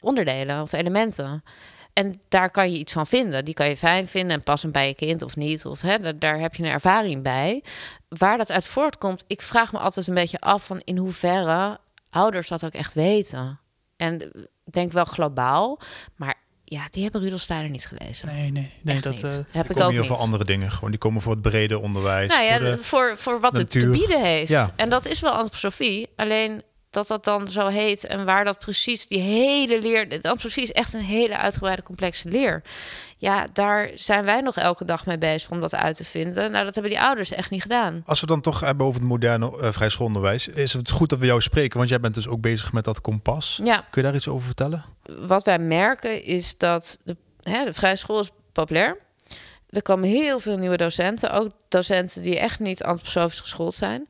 [0.00, 1.44] onderdelen of elementen.
[1.92, 3.44] En daar kan je iets van vinden.
[3.44, 5.64] Die kan je fijn vinden en passen bij je kind of niet.
[5.64, 7.64] Of hè, da- daar heb je een ervaring bij.
[8.08, 11.78] Waar dat uit voortkomt, ik vraag me altijd een beetje af van in hoeverre
[12.10, 13.60] ouders dat ook echt weten.
[13.96, 14.20] En
[14.64, 15.78] ik denk wel globaal,
[16.16, 16.34] maar
[16.72, 18.26] ja, die hebben Rudolf Steiner niet gelezen.
[18.28, 19.22] nee, nee, nee Echt dat, niet.
[19.24, 20.06] eh, heb ik komen ook heel niet.
[20.10, 20.70] veel andere dingen.
[20.70, 22.28] Gewoon, die komen voor het brede onderwijs.
[22.28, 23.92] Nou ja, voor de, voor, voor, wat het te natuur.
[23.92, 24.48] bieden heeft.
[24.48, 24.72] Ja.
[24.76, 26.08] En dat is wel antroposofie.
[26.16, 26.62] Alleen
[26.92, 30.06] dat dat dan zo heet en waar dat precies die hele leer...
[30.10, 32.62] Antroposofie is echt een hele uitgebreide, complexe leer.
[33.16, 36.50] Ja, daar zijn wij nog elke dag mee bezig om dat uit te vinden.
[36.50, 38.02] Nou, dat hebben die ouders echt niet gedaan.
[38.06, 41.18] Als we dan toch hebben over het moderne uh, vrij schoolonderwijs, is het goed dat
[41.18, 43.60] we jou spreken, want jij bent dus ook bezig met dat kompas.
[43.64, 44.84] Ja, Kun je daar iets over vertellen?
[45.18, 48.98] wat wij merken is dat de, hè, de vrije school is populair.
[49.68, 54.08] Er komen heel veel nieuwe docenten, ook docenten die echt niet antroposofisch geschoold zijn.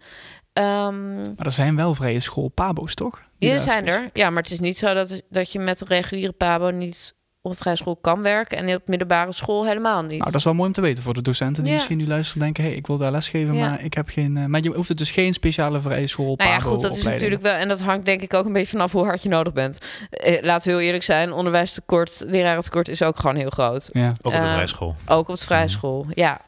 [0.52, 3.20] Ehm, maar er zijn wel vrije school pabo's, toch?
[3.38, 4.10] Die zijn er.
[4.12, 7.56] Ja, maar het is niet zo dat, dat je met een reguliere pabo niet op
[7.56, 10.10] vrije school kan werken en op middelbare school helemaal niet.
[10.18, 11.78] Nou, dat is wel mooi om te weten voor de docenten die Ja.
[11.78, 12.62] misschien nu luisteren en denken...
[12.64, 13.68] hé, hey, ik wil daar lesgeven, Ja.
[13.68, 14.36] maar ik heb geen...
[14.36, 17.02] eh, maar je hoeft het dus geen speciale vrije school nou ja, goed, dat is
[17.02, 17.54] natuurlijk wel.
[17.54, 19.78] En dat hangt denk ik ook een beetje vanaf hoe hard je nodig bent.
[20.10, 23.88] Eh, laten we heel eerlijk zijn, onderwijstekort, lerarentekort is ook gewoon heel groot.
[23.92, 24.08] Ja.
[24.08, 24.96] Ook op de Eh, vrij school.
[25.06, 25.72] Ook op de vrije Mhm.
[25.72, 26.40] school, ja.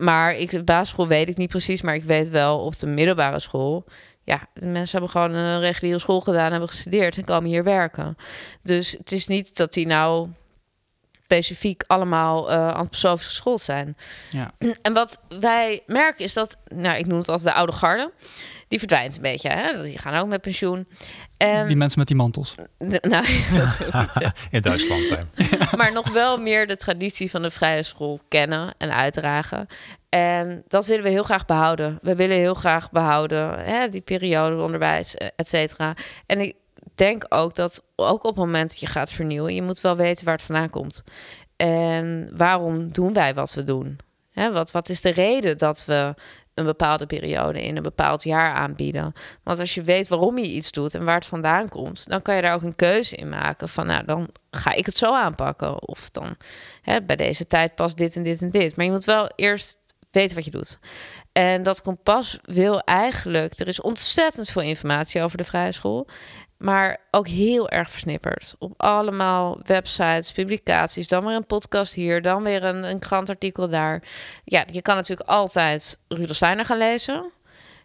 [0.00, 3.84] Maar ik, basisschool weet ik niet precies, maar ik weet wel op de middelbare school.
[4.24, 8.16] Ja, de mensen hebben gewoon een reguliere school gedaan, hebben gestudeerd en komen hier werken.
[8.62, 10.28] Dus het is niet dat die nou
[11.30, 13.96] specifiek allemaal uh, antroposofisch geschoold zijn.
[14.30, 14.50] Ja.
[14.82, 18.12] En wat wij merken is dat, nou, ik noem het altijd de oude garde,
[18.68, 19.48] die verdwijnt een beetje.
[19.48, 19.82] Hè?
[19.82, 20.88] Die gaan ook met pensioen.
[21.36, 22.54] En, Die mensen met die mantels.
[22.78, 23.24] de- nou,
[23.92, 24.32] dat.
[24.50, 25.08] In Duitsland.
[25.10, 25.76] hè.
[25.76, 29.66] maar nog wel meer de traditie van de vrije school kennen en uitdragen.
[30.08, 31.98] En dat willen we heel graag behouden.
[32.02, 35.94] We willen heel graag behouden hè, die periode onderwijs, et cetera.
[36.26, 36.54] En ik
[36.94, 40.24] denk ook dat ook op het moment dat je gaat vernieuwen, je moet wel weten
[40.24, 41.02] waar het vandaan komt.
[41.56, 43.98] En waarom doen wij wat we doen?
[44.34, 46.14] Wat, wat is de reden dat we
[46.54, 49.12] een bepaalde periode in een bepaald jaar aanbieden?
[49.42, 52.36] Want als je weet waarom je iets doet en waar het vandaan komt, dan kan
[52.36, 55.88] je daar ook een keuze in maken van, nou, dan ga ik het zo aanpakken.
[55.88, 56.36] Of dan
[56.82, 58.76] hè, bij deze tijd past dit en dit en dit.
[58.76, 59.78] Maar je moet wel eerst
[60.10, 60.78] weten wat je doet.
[61.32, 66.08] En dat kompas wil eigenlijk, er is ontzettend veel informatie over de vrije school.
[66.60, 68.54] Maar ook heel erg versnipperd.
[68.58, 71.08] Op allemaal websites, publicaties.
[71.08, 72.22] Dan weer een podcast hier.
[72.22, 74.02] Dan weer een, een krantartikel daar.
[74.44, 77.30] Ja, je kan natuurlijk altijd Rudolf Steiner gaan lezen.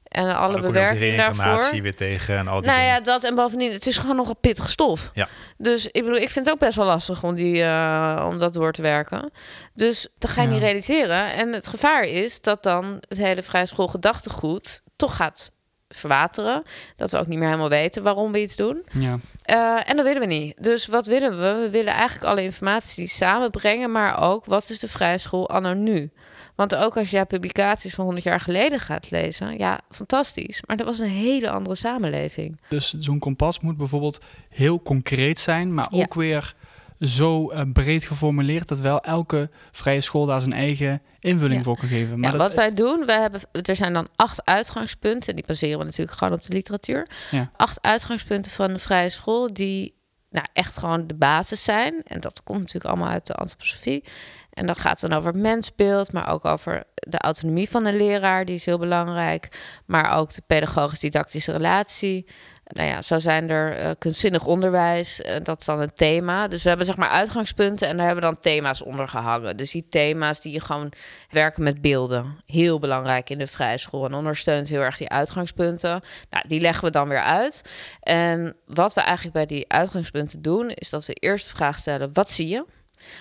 [0.03, 1.81] En alle ook bewerking die reïncarnatie daarvoor.
[1.81, 2.93] weer tegen en al die Nou dingen.
[2.93, 5.09] ja, dat en bovendien, het is gewoon nog een pittig stof.
[5.13, 5.27] Ja.
[5.57, 8.53] Dus ik bedoel, ik vind het ook best wel lastig om, die, uh, om dat
[8.53, 9.31] door te werken.
[9.73, 10.53] Dus dat ga je Ja.
[10.53, 11.33] niet realiseren.
[11.33, 15.53] En het gevaar is dat dan het hele vrije school gedachtegoed toch gaat
[15.87, 16.63] verwateren.
[16.95, 18.83] Dat we ook niet meer helemaal weten waarom we iets doen.
[18.91, 19.17] Ja.
[19.45, 20.63] Uh, en dat willen we niet.
[20.63, 21.61] Dus wat willen we?
[21.63, 26.11] We willen eigenlijk alle informatie samenbrengen, maar ook wat is de vrije school anno nu?
[26.55, 30.61] Want ook als je publicaties van 100 jaar geleden gaat lezen, ja, fantastisch.
[30.65, 32.59] Maar dat was een hele andere samenleving.
[32.69, 34.19] Dus zo'n kompas moet bijvoorbeeld
[34.49, 36.01] heel concreet zijn, maar Ja.
[36.03, 36.55] ook weer
[36.99, 41.63] zo eh, breed geformuleerd dat wel elke vrije school daar zijn eigen invulling Ja.
[41.63, 42.19] voor kan geven.
[42.19, 45.35] Maar ja, dat, wat wij doen, we hebben, er zijn dan acht uitgangspunten.
[45.35, 47.07] Die baseren we natuurlijk gewoon op de literatuur.
[47.31, 47.51] Ja.
[47.55, 49.93] Acht uitgangspunten van de vrije school die
[50.29, 52.01] nou, echt gewoon de basis zijn.
[52.03, 54.03] En dat komt natuurlijk allemaal uit de antroposofie.
[54.49, 58.45] En dat gaat dan over het mensbeeld, maar ook over de autonomie van de leraar,
[58.45, 59.49] die is heel belangrijk.
[59.85, 62.25] Maar ook de pedagogisch-didactische relatie.
[62.67, 66.47] Nou ja, zo zijn er eh, kunstzinnig onderwijs, eh, dat is dan een thema.
[66.47, 69.57] Dus we hebben zeg maar uitgangspunten en daar hebben we dan thema's onder gehangen.
[69.57, 70.91] Dus die thema's die je gewoon
[71.29, 72.39] werken met beelden.
[72.45, 76.01] Heel belangrijk in de vrije school en ondersteunt heel erg die uitgangspunten.
[76.29, 77.69] Nou, die leggen we dan weer uit.
[77.99, 82.09] En wat we eigenlijk bij die uitgangspunten doen, is dat we eerst de vraag stellen:
[82.13, 82.65] wat zie je?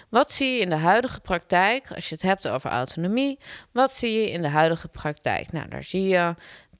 [0.08, 3.38] Wat zie je in de huidige praktijk als je het hebt over autonomie?
[3.72, 5.52] Wat zie je in de huidige praktijk?
[5.52, 6.34] Nou, daar zie je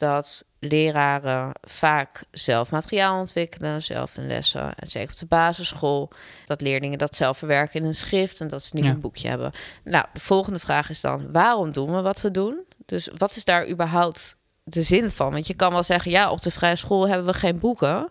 [0.05, 4.75] dat leraren vaak zelf materiaal ontwikkelen, zelf in lessen.
[4.75, 6.11] En zeker op de basisschool.
[6.45, 8.91] Dat leerlingen dat zelf verwerken in een schrift en dat ze niet Ja.
[8.91, 9.53] een boekje hebben.
[9.85, 12.59] Nou, de volgende vraag is dan: waarom doen we wat we doen?
[12.87, 15.33] Dus wat is daar überhaupt de zin van?
[15.33, 18.11] Want je kan wel zeggen: ja, op de vrije school hebben we geen boeken.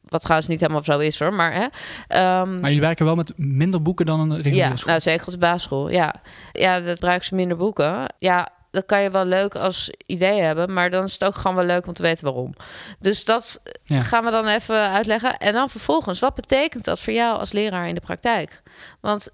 [0.00, 1.66] Wat trouwens niet helemaal zo is hoor, maar hè.
[2.08, 4.88] Ehm, maar jullie werken wel met minder boeken dan een reguliere ja, school.
[4.90, 5.88] nou zeker op de basisschool.
[5.90, 6.14] Ja,
[6.52, 8.14] ja dat gebruiken ze minder boeken.
[8.18, 11.56] Ja, dat kan je wel leuk als idee hebben, maar dan is het ook gewoon
[11.56, 12.54] wel leuk om te weten waarom.
[12.98, 14.02] Dus dat Ja.
[14.02, 15.36] gaan we dan even uitleggen.
[15.36, 18.62] En dan vervolgens, wat betekent dat voor jou als leraar in de praktijk?
[19.00, 19.28] Want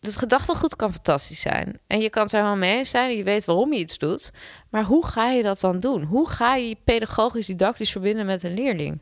[0.00, 1.78] het gedachtegoed kan fantastisch zijn.
[1.86, 3.10] En je kan het er helemaal mee eens zijn.
[3.10, 4.30] en Je weet waarom je iets doet.
[4.70, 6.02] Maar hoe ga je dat dan doen?
[6.02, 8.98] Hoe ga je pedagogisch didactisch verbinden met een leerling?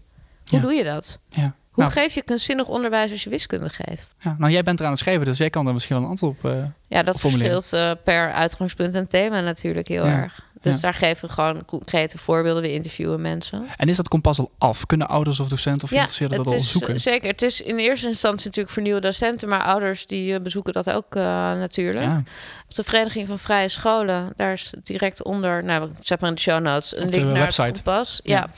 [0.47, 0.65] Hoe Ja.
[0.65, 1.19] doe je dat?
[1.29, 1.55] ja.
[1.85, 4.15] Hoe Nou, geef je kunstzinnig onderwijs als je wiskunde geeft?
[4.19, 4.35] ja.
[4.39, 6.51] nou, jij bent eraan het schrijven, dus jij kan er misschien wel een antwoord op.
[6.51, 10.13] eh, Ja, dat verschilt eh, per uitgangspunt en thema natuurlijk heel Ja.
[10.13, 10.49] erg.
[10.61, 10.81] Dus Ja.
[10.81, 12.63] daar geven we gewoon concrete voorbeelden.
[12.63, 13.67] We interviewen mensen.
[13.77, 14.87] En is dat kompas al af?
[14.87, 16.95] Kunnen ouders of docenten of geïnteresseerden dat al zoeken?
[16.95, 17.29] eh, Zeker.
[17.31, 21.15] Het is in eerste instantie natuurlijk voor nieuwe docenten, maar ouders die bezoeken dat ook
[21.15, 22.05] natuurlijk.
[22.11, 22.23] Ja.
[22.71, 26.41] Op de Vereniging van Vrije Scholen, daar is direct onder, nou, zet maar in de
[26.41, 27.63] show notes, een Op de link naar website.
[27.63, 28.21] het kompas.
[28.23, 28.37] Ja.
[28.37, 28.49] Ja.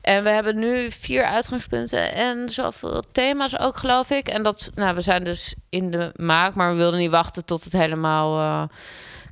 [0.00, 4.28] En we hebben nu vier uitgangspunten en zoveel thema's ook, geloof ik.
[4.28, 7.64] En dat, nou, we zijn dus in de maak, maar we wilden niet wachten tot
[7.64, 8.68] het helemaal eh,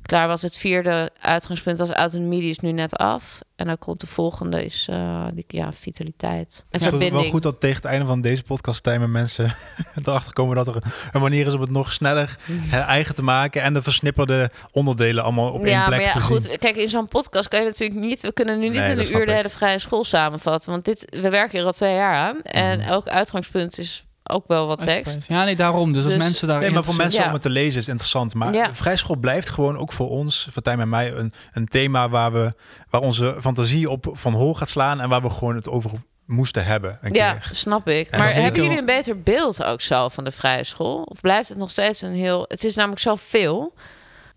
[0.01, 0.41] klaar was.
[0.41, 3.39] Het vierde uitgangspunt als autonomie, die is nu net af.
[3.55, 7.31] En dan komt de volgende, is eh, die, ja, vitaliteit en Het is wel verbinding.
[7.31, 9.55] goed dat tegen het einde van deze podcast timen mensen
[10.05, 12.35] erachter komen dat er een manier is om het nog sneller
[12.71, 16.21] eigen te maken en de versnipperde onderdelen allemaal op één ja, plek maar ja, te
[16.21, 16.43] goed.
[16.43, 16.57] zien.
[16.59, 18.21] Kijk, in zo'n podcast kan je natuurlijk niet.
[18.21, 20.71] We kunnen nu niet Nee, in een uur de hele vrije school samenvatten.
[20.71, 22.41] Want dit, we werken hier al twee jaar aan.
[22.41, 22.87] En Mhm.
[22.87, 25.27] elk uitgangspunt is ook wel wat tekst.
[25.27, 25.93] Ja, nee, daarom.
[25.93, 27.27] Dus als Dus- mensen daar Nee, maar voor mensen Ja.
[27.27, 28.33] om het te lezen is het interessant.
[28.33, 28.73] Maar Ja.
[28.73, 32.53] vrijschool blijft gewoon ook voor ons, voor Tijm en mij, een, een thema waar, we,
[32.89, 35.91] waar onze fantasie op van hol gaat slaan en waar we gewoon het over
[36.25, 36.97] moesten hebben.
[37.01, 37.49] Een Ja, keer.
[37.51, 38.07] snap ik.
[38.09, 41.01] En Maar hebben jullie een beter beeld ook zo van de vrije school?
[41.01, 42.45] Of blijft het nog steeds een heel...
[42.47, 43.73] Het is namelijk zoveel.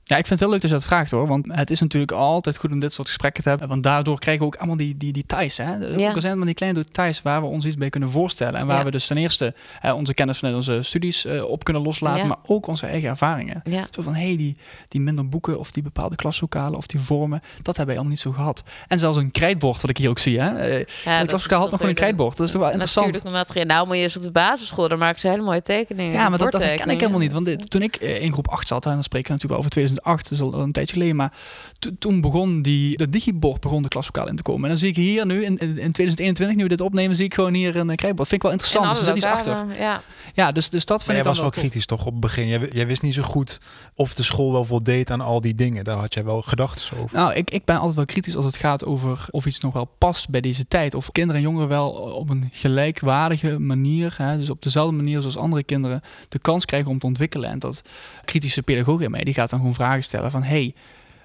[0.06, 1.26] Ja, ik vind het heel leuk dat je dat vraagt hoor.
[1.26, 3.68] Want het is natuurlijk altijd goed om dit soort gesprekken te hebben.
[3.68, 5.56] Want daardoor krijgen we ook allemaal die, die details.
[5.56, 5.74] Hè?
[5.74, 5.78] Ja.
[5.78, 8.60] Er zijn allemaal die kleine details waar we ons iets bij kunnen voorstellen.
[8.60, 8.84] En waar Ja.
[8.84, 9.54] we dus ten eerste
[9.94, 12.20] onze kennis van onze studies eh, op kunnen loslaten.
[12.20, 12.26] Ja.
[12.26, 13.60] Maar ook onze eigen ervaringen.
[13.64, 13.86] Ja.
[13.90, 14.56] Zo van, hé, hey, die,
[14.88, 17.40] die minder boeken of die bepaalde klaslokalen of die vormen.
[17.56, 18.62] Dat hebben wij allemaal niet zo gehad.
[18.88, 20.40] En zelfs een krijtbord, wat ik hier ook zie.
[20.40, 20.48] Hè?
[20.58, 22.36] Eh, Ja, de dat klaslokaal is had nog gewoon een weer krijtbord.
[22.36, 23.06] Dat is toch wel interessant.
[23.06, 23.66] Natuurlijke materiaal.
[23.66, 24.88] Nou moet je eens op de basisschool.
[24.88, 26.12] Daar maken ze hele mooie tekeningen.
[26.12, 27.32] Ja, maar dat, dat ken ik helemaal niet.
[27.32, 29.70] Want dit- toen ik eh, in groep 8 zat, en dan spreken we natuurlijk over
[29.94, 31.32] 2008, dat is al een tijdje geleden, maar
[31.78, 34.62] to- toen begon die, dat digibord begon de klaslokaal in te komen.
[34.62, 37.24] En dan zie ik hier nu, in, in, in 2021, nu we dit opnemen, zie
[37.24, 38.28] ik gewoon hier een krijtbord.
[38.28, 38.90] Vind ik wel In interessant.
[38.90, 39.66] Dus er zit iets achter.
[39.78, 40.02] Ja.
[40.34, 42.46] Ja, dus, dus dat vind jij ik dan was wel kritisch toch op het begin.
[42.46, 43.58] Jij, jij wist niet zo goed
[43.94, 45.84] of de school wel voldeed aan al die dingen.
[45.84, 47.16] Daar had jij wel gedachten over.
[47.16, 49.90] Nou, ik, ik ben altijd wel kritisch als het gaat over of iets nog wel
[49.98, 50.94] past bij deze tijd.
[50.94, 55.36] Of kinderen en jongeren wel op een gelijkwaardige manier, hè, dus op dezelfde manier zoals
[55.36, 57.50] andere kinderen, de kans krijgen om te ontwikkelen.
[57.50, 57.82] En dat
[58.24, 60.74] kritische pedagoog in mij, die gaat dan gewoon vragen stellen van, hey,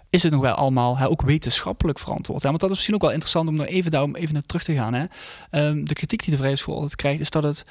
[0.10, 2.44] is het nog wel allemaal hè, ook wetenschappelijk verantwoord?
[2.44, 2.50] Hè?
[2.50, 4.74] Want dat is misschien ook wel interessant om er even, daarom even naar terug te
[4.74, 4.94] gaan.
[4.94, 5.06] Hè?
[5.50, 7.66] Ehm, de kritiek die de vrije school altijd krijgt, is dat het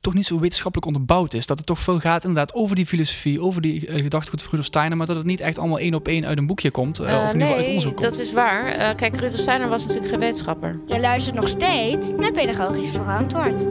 [0.00, 1.46] toch niet zo wetenschappelijk onderbouwd is.
[1.46, 4.66] Dat het toch veel gaat inderdaad over die filosofie, over die uh, gedachtegoed van Rudolf
[4.66, 7.06] Steiner, maar dat het niet echt allemaal één op één uit een boekje komt, uh,
[7.06, 8.10] of in ieder geval uit onderzoek komt.
[8.10, 8.76] dat is waar.
[8.76, 10.80] Uh, kijk, Rudolf Steiner was natuurlijk geen wetenschapper.
[10.86, 13.66] Je luistert nog steeds naar pedagogisch verantwoord.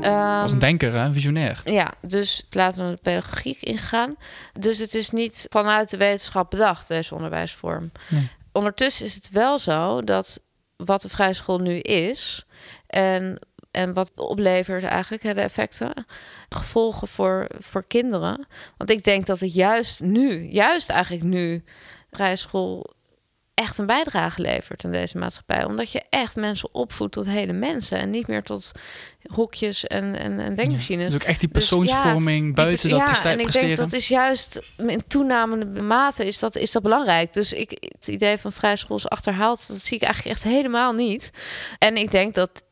[0.00, 1.04] Was een denker, hè?
[1.04, 1.60] een visionair.
[1.64, 4.16] Ja, dus laten we de pedagogiek ingaan.
[4.52, 7.92] Dus het is niet vanuit de wetenschap bedacht, deze onderwijsvorm.
[8.08, 8.30] Nee.
[8.52, 10.40] Ondertussen is het wel zo dat
[10.76, 12.46] wat de vrije school nu is...
[12.86, 13.38] en
[13.70, 16.06] En wat oplevert eigenlijk, de effecten,
[16.48, 18.46] gevolgen voor, voor kinderen.
[18.76, 21.64] Want ik denk dat het juist nu, juist eigenlijk nu,
[22.10, 22.92] vrije school
[23.58, 25.64] echt een bijdrage levert in deze maatschappij.
[25.64, 28.72] Omdat je echt mensen opvoedt tot hele mensen en niet meer tot
[29.26, 31.12] hokjes en, en, en denkmachines.
[31.12, 33.76] Dus ook echt die Dus ja, persoonsvorming die buiten dat ja, preste- en ik denk
[33.76, 37.32] dat is juist in toenamende mate is dat, is dat belangrijk.
[37.32, 40.92] Dus ik, het idee van vrije school is achterhaald, dat zie ik eigenlijk echt helemaal
[40.92, 41.30] niet.
[41.78, 42.64] En ik denk dat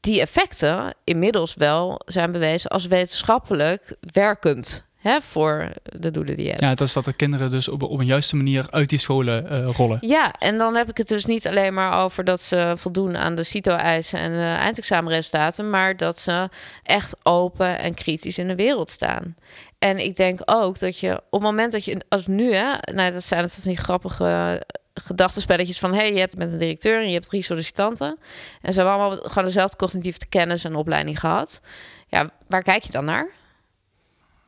[0.00, 4.84] die effecten inmiddels wel zijn bewezen als wetenschappelijk werkend.
[5.02, 6.62] Hè, voor de doelen die je hebt.
[6.62, 9.48] Ja, dat is dat de kinderen dus op, op een juiste manier uit die scholen
[9.48, 9.98] eh, rollen.
[10.00, 13.34] Ja, en dan heb ik het dus niet alleen maar over dat ze voldoen aan
[13.34, 16.48] de CITO-eisen en de eindexamenresultaten, maar dat ze
[16.82, 19.34] echt open en kritisch in de wereld staan.
[19.78, 23.12] En ik denk ook dat je op het moment dat je, als nu, hè, nou,
[23.12, 24.62] dat zijn het van die grappige
[24.94, 28.18] gedachtenspelletjes van, hey, je hebt met een directeur en je hebt drie sollicitanten.
[28.60, 31.60] En ze hebben allemaal gewoon dezelfde cognitieve kennis en opleiding gehad.
[32.06, 33.28] Ja, waar kijk je dan naar?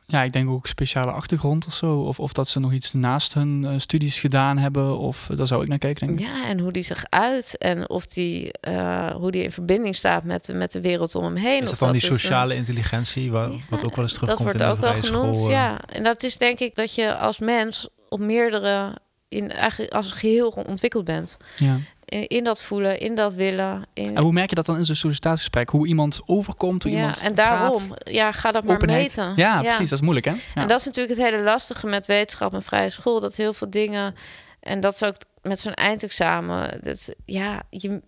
[0.07, 1.95] Ja, ik denk ook speciale achtergrond of zo.
[1.99, 4.97] Of, of dat ze nog iets naast hun eh, studies gedaan hebben.
[4.97, 6.25] Of daar zou ik naar kijken, denk ik.
[6.25, 10.23] Ja, en hoe die zich uit en of die, eh, hoe die in verbinding staat
[10.23, 11.57] met, de- met de wereld om hem heen.
[11.57, 14.39] Is Of dat dan die een- sociale intelligentie, wa- wat ook wel eens dat terugkomt
[14.39, 15.49] wordt in de ook wel genoemd, school?
[15.49, 15.55] eh?
[15.55, 15.79] ja.
[15.85, 18.97] En dat is denk ik dat je als mens op meerdere,
[19.27, 21.37] in, eigenlijk als geheel ontwikkeld bent.
[21.57, 21.77] Ja.
[22.05, 23.85] In, in dat voelen, in dat willen.
[23.93, 25.69] In, En hoe merk je dat dan in zo'n sollicitatiegesprek?
[25.69, 27.47] Hoe iemand overkomt, hoe ja, iemand en praat?
[27.47, 29.33] daarom, ja, ga dat maar meten.
[29.35, 29.89] Ja, precies.
[29.89, 30.31] Dat is moeilijk, hè?
[30.31, 30.39] Ja.
[30.53, 33.19] En dat is natuurlijk het hele lastige met wetenschap en vrije school.
[33.19, 34.15] Dat heel veel dingen.
[34.59, 36.79] En dat is ook met zo'n eindexamen.
[36.81, 38.01] Dat, ja, je,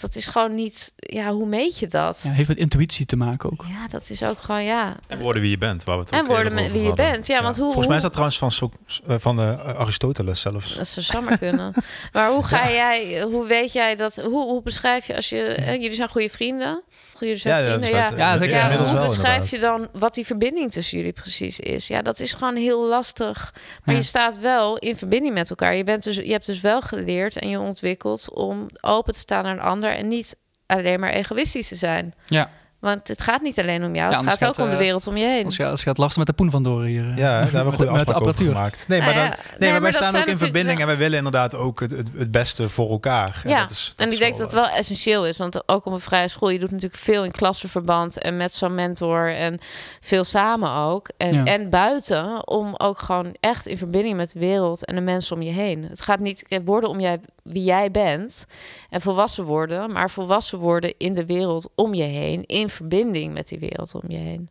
[0.00, 0.92] dat is gewoon niet.
[0.96, 2.20] Ja, hoe meet je dat?
[2.24, 3.64] Ja, heeft met intuïtie te maken ook.
[3.68, 4.96] Ja, dat is ook gewoon ja.
[5.08, 6.94] En worden wie je bent, waar we het En ook worden wie je hadden.
[7.10, 7.26] bent.
[7.26, 8.70] Ja, want hoe- Volgens mij is dat trouwens van, So-
[9.06, 10.74] eh, van eh, Aristoteles zelfs.
[10.76, 11.74] Dat zou zomaar kunnen.
[12.12, 15.72] Maar hoe ga jij, hoe weet jij dat, hoe, hoe beschrijf je als je, hè,
[15.72, 16.82] jullie zijn goede vrienden?
[17.26, 18.16] Jullie zijn Ja, ja, ja.
[18.16, 18.56] Ja, zeker.
[18.56, 21.86] Ja, inmiddels hoe beschrijf je dan wat die verbinding tussen jullie precies is?
[21.86, 23.52] Ja, dat is gewoon heel lastig.
[23.84, 24.00] Maar Ja.
[24.00, 25.74] je staat wel in verbinding met elkaar.
[25.74, 29.42] Je, bent dus, je hebt dus wel geleerd en je ontwikkeld om open te staan
[29.44, 32.14] naar een ander en niet alleen maar egoïstisch te zijn.
[32.26, 32.50] Ja.
[32.80, 35.06] Want het gaat niet alleen om jou, Ja, het gaat ook om de eh, wereld
[35.06, 35.44] om je heen.
[35.44, 37.08] Als je, als je gaat lasten met de poen vandoor hier.
[37.10, 37.16] eh.
[37.16, 38.52] Ja, daar hebben we goede met de afspraken over apparatuur.
[38.54, 38.88] gemaakt.
[38.88, 40.80] Nee, maar, Nou dan, ja, nee, nee, maar maar wij staan ook in verbinding wel-
[40.80, 43.42] en wij willen inderdaad ook het, het, het beste voor elkaar.
[43.46, 45.36] Ja, dat is, dat en is ik denk dat wel, het wel essentieel is.
[45.36, 48.74] Want ook op een vrije school, je doet natuurlijk veel in klassenverband en met zo'n
[48.74, 49.58] mentor en
[50.00, 51.08] veel samen ook.
[51.16, 51.44] En, Ja.
[51.44, 55.42] en buiten, om ook gewoon echt in verbinding met de wereld en de mensen om
[55.42, 55.82] je heen.
[55.84, 57.20] Het gaat niet kijk, worden om jij,
[57.52, 58.46] wie jij bent
[58.90, 63.48] en volwassen worden, maar volwassen worden in de wereld om je heen, in verbinding met
[63.48, 64.50] die wereld om je heen.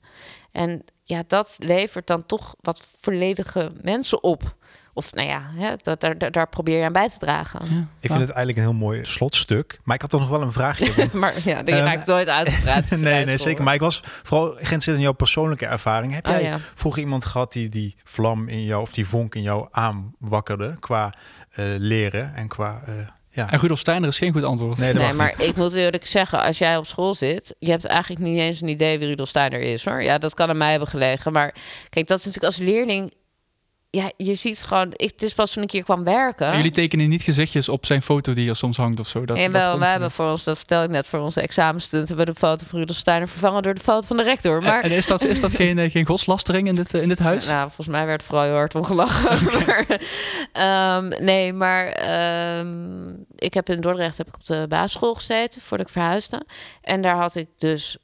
[0.51, 4.55] En ja, dat levert dan toch wat volledige mensen op.
[4.99, 7.59] Of nou ja, hè, dat, daar, daar, daar probeer je aan bij te dragen.
[7.63, 7.75] Ja.
[7.99, 9.79] Ik vind het eigenlijk een heel mooi slotstuk.
[9.83, 10.93] Maar ik had toch nog wel een vraagje.
[10.95, 12.89] want- maar ja, die Ehm, raakt nooit uitgepraat.
[12.97, 13.63] nee, nee, zeker.
[13.63, 16.13] Maar ik was vooral geïnteresseerd in jouw persoonlijke ervaring.
[16.13, 16.59] Heb Oh, jij ja.
[16.75, 21.13] vroeger iemand gehad die die vlam in jou, of die vonk in jou aanwakkerde qua
[21.51, 22.81] eh, leren en qua...
[22.85, 22.93] eh,
[23.31, 23.49] ja.
[23.51, 24.77] En Rudolf Steiner is geen goed antwoord.
[24.77, 25.47] Nee, Nee, maar niet.
[25.47, 28.67] ik moet eerlijk zeggen, als jij op school zit, je hebt eigenlijk niet eens een
[28.67, 30.03] idee wie Rudolf Steiner is hoor.
[30.03, 31.31] Ja, dat kan aan mij hebben gelegen.
[31.33, 31.53] Maar
[31.89, 33.13] kijk, dat is natuurlijk als leerling.
[33.91, 34.87] Ja, je ziet gewoon.
[34.95, 36.47] Ik, het is pas toen ik hier kwam werken.
[36.47, 39.25] En Jullie tekenen niet gezichtjes op zijn foto die er soms hangt of zo.
[39.25, 42.25] Dat, en wel, wij hebben voor ons, dat vertel ik net, voor onze examenstunt hebben
[42.25, 44.61] we de foto van Rudolf Steiner vervangen door de foto van de rector.
[44.63, 47.19] Maar En is dat, is dat geen, eh, geen godslastering in dit, eh, in dit
[47.19, 47.45] huis?
[47.45, 49.43] Nou, volgens mij werd vooral heel hard om gelachen.
[49.65, 49.85] maar,
[50.53, 55.87] ehm, nee, maar ehm, ik heb in Dordrecht heb ik op de basisschool gezeten voordat
[55.87, 56.45] ik verhuisde.
[56.81, 57.97] En daar had ik dus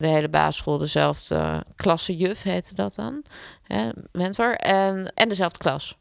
[0.00, 3.24] de hele basisschool dezelfde klassejuf, heette dat dan.
[3.62, 4.54] Hè, mentor.
[4.54, 5.96] En, en dezelfde klas.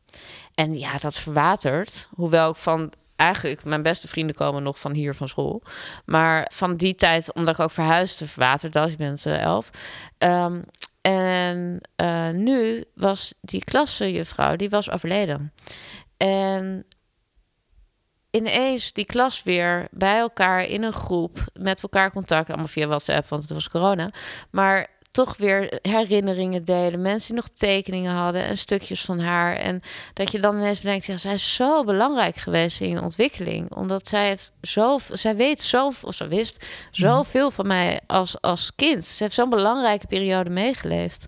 [0.56, 2.08] En ja, dat verwatert.
[2.16, 5.62] Hoewel ik van eigenlijk mijn beste vrienden komen nog van hier van school.
[6.06, 8.91] Maar van die tijd, omdat ik ook verhuisde, verwaterd dat.
[8.91, 9.70] Je bent eh, elf.
[10.18, 10.62] Ehm,
[11.02, 15.54] en eh, nu was die klassejuffrouw, die was overleden.
[16.18, 16.86] En
[18.32, 23.28] ineens die klas weer bij elkaar in een groep, met elkaar contact, allemaal via WhatsApp,
[23.28, 24.12] want het was corona.
[24.50, 27.02] Maar toch weer herinneringen delen.
[27.02, 29.56] Mensen die nog tekeningen hadden en stukjes van haar.
[29.56, 29.82] En
[30.14, 33.76] dat je dan ineens bedenkt, ja, zij is zo belangrijk geweest in je ontwikkeling.
[33.76, 38.72] Omdat zij heeft zo, zij weet zo, of ze wist zoveel van mij als, als
[38.76, 39.06] kind.
[39.06, 41.26] Ze heeft zo'n belangrijke periode meegeleefd.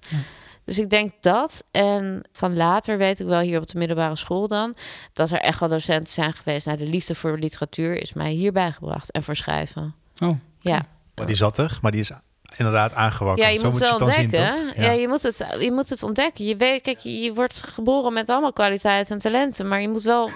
[0.72, 1.64] Dus ik denk dat.
[1.72, 4.76] En van later weet ik wel hier op de middelbare school dan...
[5.14, 6.66] dat er echt wel docenten zijn geweest.
[6.66, 9.12] Nou, de liefde voor literatuur is mij hierbij gebracht.
[9.12, 9.96] En voor schrijven.
[10.20, 10.38] Oh.
[10.60, 12.12] Ja, Maar die zat er, maar die is
[12.58, 13.48] inderdaad aangewakkerd.
[13.48, 14.68] ja je Zo moet moet het je wel het zien, ontdekken.
[14.76, 14.86] toch?
[14.86, 14.92] ja.
[14.92, 16.46] je, moet het, je moet het ontdekken.
[16.46, 19.68] Je weet, kijk, je, je wordt geboren met allemaal kwaliteiten en talenten.
[19.68, 20.30] Maar je moet wel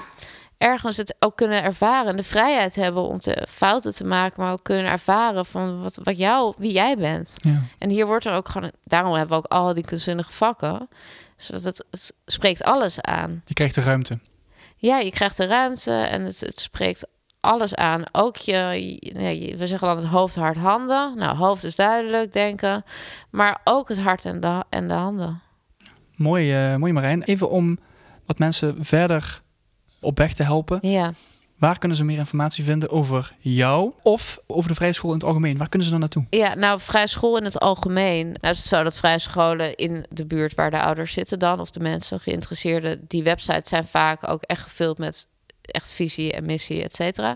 [0.58, 4.64] ergens het ook kunnen ervaren, de vrijheid hebben om te fouten te maken, maar ook
[4.64, 7.36] kunnen ervaren van wat, wat jou, wie jij bent.
[7.38, 7.62] Ja.
[7.78, 10.88] En hier wordt er ook gewoon, daarom hebben we ook al die kunstzinnige vakken,
[11.38, 13.42] zodat het, het spreekt alles aan.
[13.46, 14.20] Je krijgt de ruimte.
[14.78, 17.08] Ja, je krijgt de ruimte en het, het spreekt
[17.40, 18.04] alles aan.
[18.12, 21.18] Ook je, je- ja, je- we zeggen dan het hoofd, hart, handen.
[21.18, 22.84] Nou, hoofd is duidelijk, denken.
[23.30, 25.42] Maar ook het hart en de, en de handen.
[26.16, 27.24] Mooi, eh, mooi Marijn.
[27.24, 27.80] Even om
[28.26, 29.42] wat mensen verder
[30.06, 30.78] op weg te helpen.
[30.82, 31.14] Ja.
[31.56, 35.26] Waar kunnen ze meer informatie vinden over jou of over de vrije school in het
[35.26, 35.58] algemeen?
[35.58, 36.26] Waar kunnen ze dan naartoe?
[36.30, 38.26] Ja, nou, vrije school in het algemeen.
[38.26, 41.60] Nou is het zo dat vrije scholen in de buurt waar de ouders zitten dan...
[41.60, 45.28] of de mensen, geïnteresseerden, die websites zijn vaak ook echt gevuld met
[45.62, 47.36] echt visie en missie, et cetera.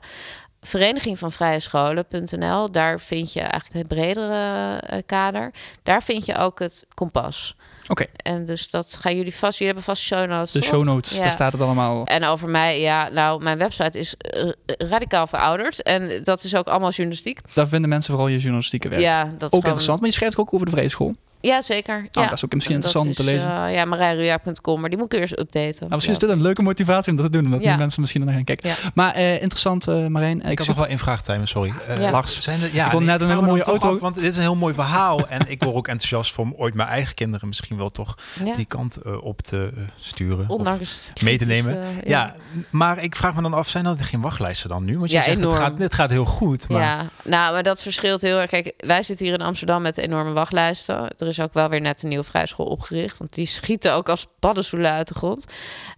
[0.62, 5.52] Vereniging van Vrije Scholen.nl, daar vind je eigenlijk het bredere eh, kader.
[5.84, 7.56] Daar vind je ook het kompas.
[7.88, 8.06] Oké.
[8.16, 10.52] En dus dat gaan jullie vast, jullie hebben vast show notes.
[10.52, 10.68] De toch?
[10.70, 11.24] show notes, Ja.
[11.24, 12.06] daar staat het allemaal.
[12.06, 15.82] En over mij, ja, nou, mijn website is eh, radicaal verouderd.
[15.84, 17.40] En dat is ook allemaal journalistiek.
[17.54, 19.02] Daar vinden mensen vooral je journalistieke werk.
[19.02, 21.16] Ja, dat is ook gewoon- interessant, maar je schrijft ook over de vrije school.
[21.42, 21.96] Ja, zeker.
[21.98, 22.24] Oh, ja.
[22.24, 23.66] dat is ook misschien interessant om te lezen.
[23.66, 25.76] eh, ja, marijnruja.com, maar die moet ik eerst updaten.
[25.80, 27.70] Nou, misschien is dit een leuke motivatie om dat te doen, omdat Ja.
[27.70, 28.70] die mensen misschien naar gaan kijken.
[28.70, 28.76] Ja.
[28.94, 30.42] Maar eh, interessant, eh Marijn.
[30.42, 31.74] Ik had nog wel één vraag, Tijmen, sorry.
[32.00, 32.12] Ja.
[32.12, 34.36] Lars, Zijn er, ja, Ik wil net een hele mooie auto- af, want dit is
[34.36, 35.28] een heel mooi verhaal.
[35.28, 38.16] en ik word ook enthousiast voor om ooit mijn eigen kinderen misschien wel toch
[38.46, 38.56] Ja.
[38.56, 39.70] die kant op te
[40.00, 40.40] sturen.
[40.40, 41.98] of Ondanks mee te kritische- nemen.
[42.06, 42.36] ja.
[42.70, 44.98] maar ik vraag me dan af, zijn er geen wachtlijsten dan nu?
[44.98, 46.70] Want je Ja, zegt, het gaat, het gaat heel goed.
[46.70, 48.50] Maar Ja, nou, maar dat verschilt heel erg.
[48.50, 51.08] Kijk, wij zitten hier in Amsterdam met enorme wachtlijsten.
[51.30, 54.92] Is ook wel weer net een nieuwe vrijschool opgericht, want die schieten ook als paddenstoelen
[54.92, 55.46] uit de grond.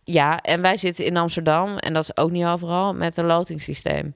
[0.04, 4.14] Ja, en wij zitten in Amsterdam, en dat is ook niet overal, met een lotingssysteem.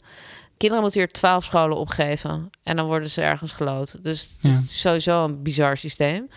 [0.57, 4.03] Kinderen moeten hier twaalf scholen opgeven en dan worden ze ergens geloot.
[4.03, 4.59] Dus het Ja.
[4.65, 6.29] is sowieso een bizar systeem.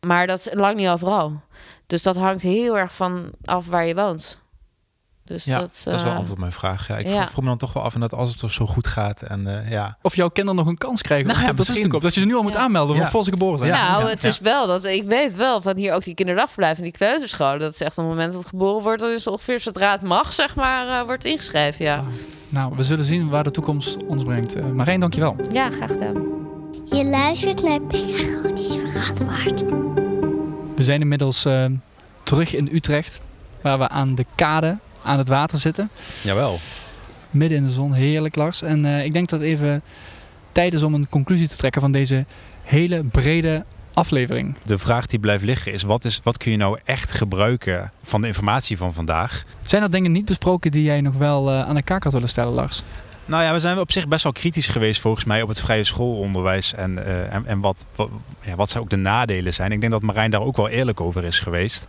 [0.00, 1.40] Maar dat is lang niet overal.
[1.86, 4.41] Dus dat hangt heel erg van af waar je woont.
[5.32, 6.88] Dus ja, dat, dat, is wel eh, antwoord op mijn vraag.
[6.88, 7.28] Ja, ik ja.
[7.28, 9.22] vroeg, me dan toch wel af en dat als het toch zo goed gaat.
[9.22, 11.26] En eh, ja, of jouw kinderen nog een kans krijgen.
[11.26, 11.76] Nou ja, dat is misschien.
[11.76, 13.10] natuurlijk op dat je ze nu al moet aanmelden Ja.
[13.10, 13.70] voor ze geboren zijn.
[13.70, 13.90] Ja.
[13.90, 14.28] nou, het ja.
[14.28, 17.58] is wel dat ik weet wel van hier ook die kinderdagverblijven en die kleuterscholen.
[17.58, 20.02] Dat is echt op het moment dat het geboren wordt, dan is ongeveer zodra het
[20.02, 21.84] mag, zeg maar, eh, wordt ingeschreven.
[21.84, 22.04] Ja,
[22.48, 24.54] Nou, we zullen zien waar de toekomst ons brengt.
[24.54, 25.36] Eh, Marijn, dankjewel.
[25.48, 26.22] ja graag gedaan.
[26.84, 29.60] Je luistert naar Pedagogisch Verantwoord.
[30.76, 31.64] We zijn inmiddels eh,
[32.22, 33.20] terug in Utrecht,
[33.60, 35.90] waar we aan de kade aan het water zitten.
[36.22, 36.58] jawel.
[37.30, 38.62] Midden in de zon, heerlijk Lars.
[38.62, 39.82] En eh, ik denk dat het even
[40.52, 42.24] tijd is om een conclusie te trekken van deze
[42.62, 44.54] hele brede aflevering.
[44.64, 48.20] De vraag die blijft liggen is wat, is, wat kun je nou echt gebruiken van
[48.20, 49.44] de informatie van vandaag?
[49.62, 52.28] Zijn er dingen niet besproken die jij nog wel eh, aan de kaak had willen
[52.28, 52.82] stellen, Lars?
[53.24, 55.84] Nou ja, we zijn op zich best wel kritisch geweest volgens mij op het vrije
[55.84, 56.74] schoolonderwijs.
[56.74, 58.08] En, eh, en, en wat, wat,
[58.40, 59.72] ja, wat zou ook de nadelen zijn.
[59.72, 61.86] Ik denk dat Marijn daar ook wel eerlijk over is geweest.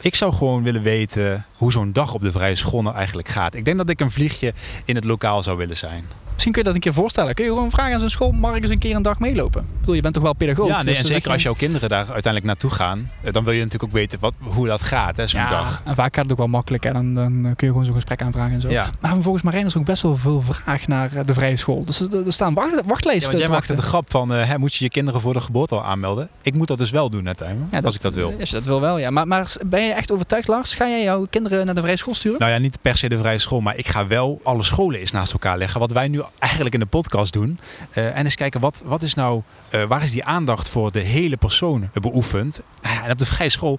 [0.00, 3.54] Ik zou gewoon willen weten hoe zo'n dag op de vrije school nou eigenlijk gaat.
[3.54, 4.52] Ik denk dat ik een vliegje
[4.84, 6.04] in het lokaal zou willen zijn.
[6.38, 7.34] Misschien kun je dat een keer voorstellen.
[7.34, 9.60] Kun je gewoon vragen aan zo'n school, mag ik eens een keer een dag meelopen?
[9.62, 10.68] Ik bedoel, je bent toch wel pedagoog?
[10.68, 13.10] ja, nee, dus en dan zeg zeker je- als jouw kinderen daar uiteindelijk naartoe gaan.
[13.22, 15.82] eh, Dan wil je natuurlijk ook weten wat, hoe dat gaat, hè, zo'n Ja, dag.
[15.84, 16.84] en vaak gaat het ook wel makkelijk.
[16.84, 18.70] En dan, dan kun je gewoon zo'n gesprek aanvragen en zo.
[18.70, 18.90] Ja.
[19.00, 21.84] Maar volgens Marijn is er ook best wel veel vraag naar eh, de vrije school.
[21.84, 24.48] Dus er, er staan wacht, Ja, wachtlijsten want jij te maakte de grap van, eh,
[24.48, 26.28] hè, moet je je kinderen voor de geboorte al aanmelden?
[26.42, 28.34] Ik moet dat dus wel doen uiteindelijk, Ja, als ik dat wil.
[28.38, 29.10] Je dat wil wel, ja.
[29.10, 30.74] Maar, maar ben je echt overtuigd, Lars?
[30.74, 32.38] Ga jij jouw kinderen naar de vrije school sturen?
[32.38, 35.10] Nou ja, niet per se de vrije school, maar ik ga wel alle scholen eens
[35.10, 35.80] naast elkaar leggen.
[35.80, 37.60] Wat wij nu eigenlijk in de podcast doen.
[37.90, 41.00] Eh, en eens kijken, wat, wat is nou, eh, waar is die aandacht voor de
[41.00, 42.62] hele persoon beoefend?
[42.82, 43.78] Ah, en op de vrije school,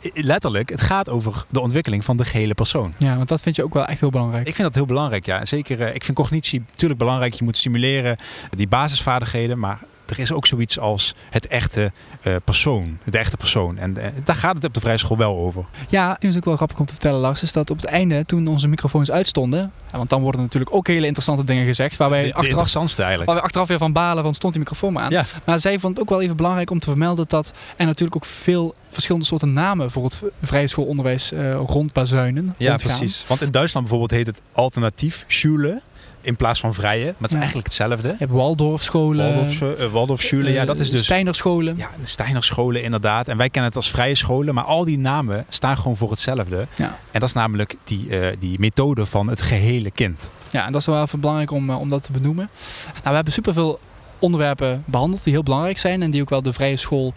[0.00, 2.94] eh, letterlijk, het gaat over de ontwikkeling van de gehele persoon.
[2.98, 4.48] Ja, want dat vind je ook wel echt heel belangrijk.
[4.48, 5.38] Ik vind dat heel belangrijk, ja.
[5.40, 7.34] En Zeker, eh, ik vind cognitie natuurlijk belangrijk.
[7.34, 8.16] Je moet stimuleren,
[8.56, 9.58] die basisvaardigheden.
[9.58, 11.92] Maar er is ook zoiets als het echte
[12.22, 12.98] eh, persoon.
[13.04, 13.78] De echte persoon.
[13.78, 15.64] En eh, daar gaat het op de vrije school wel over.
[15.88, 18.24] Ja, het is ook wel grappig om te vertellen, Lars, is dat op het einde,
[18.26, 22.22] toen onze microfoons uitstonden, want dan worden natuurlijk ook hele interessante dingen gezegd, waar wij
[22.22, 22.94] De, de achteraf.
[23.24, 25.10] Waar achteraf weer van balen, van stond die microfoon maar aan.
[25.10, 25.24] Ja.
[25.44, 28.24] Maar zij vond het ook wel even belangrijk om te vermelden dat er natuurlijk ook
[28.24, 32.54] veel verschillende soorten namen voor het vrije schoolonderwijs eh rondbazuinen.
[32.56, 32.98] Ja, rondgaan.
[32.98, 33.24] precies.
[33.26, 35.80] Want in Duitsland bijvoorbeeld heet het alternatief Schule
[36.20, 37.04] in plaats van vrije.
[37.04, 37.36] Maar het is Ja.
[37.38, 38.08] eigenlijk hetzelfde.
[38.08, 39.34] Je hebt Waldorfscholen.
[39.34, 41.04] Waldorf, uh, Waldorfschule, ja, dat is dus...
[41.04, 41.76] Steinerscholen.
[41.76, 43.28] Ja, Steinerscholen inderdaad.
[43.28, 44.54] En wij kennen het als vrije scholen.
[44.54, 46.66] Maar al die namen staan gewoon voor hetzelfde.
[46.76, 46.98] Ja.
[47.10, 50.30] En dat is namelijk die, eh, die methode van het gehele kind.
[50.50, 52.48] Ja, en dat is wel even belangrijk om, eh, om dat te benoemen.
[52.92, 53.80] Nou, we hebben superveel
[54.18, 57.14] onderwerpen behandeld die heel belangrijk zijn en die ook wel de vrije school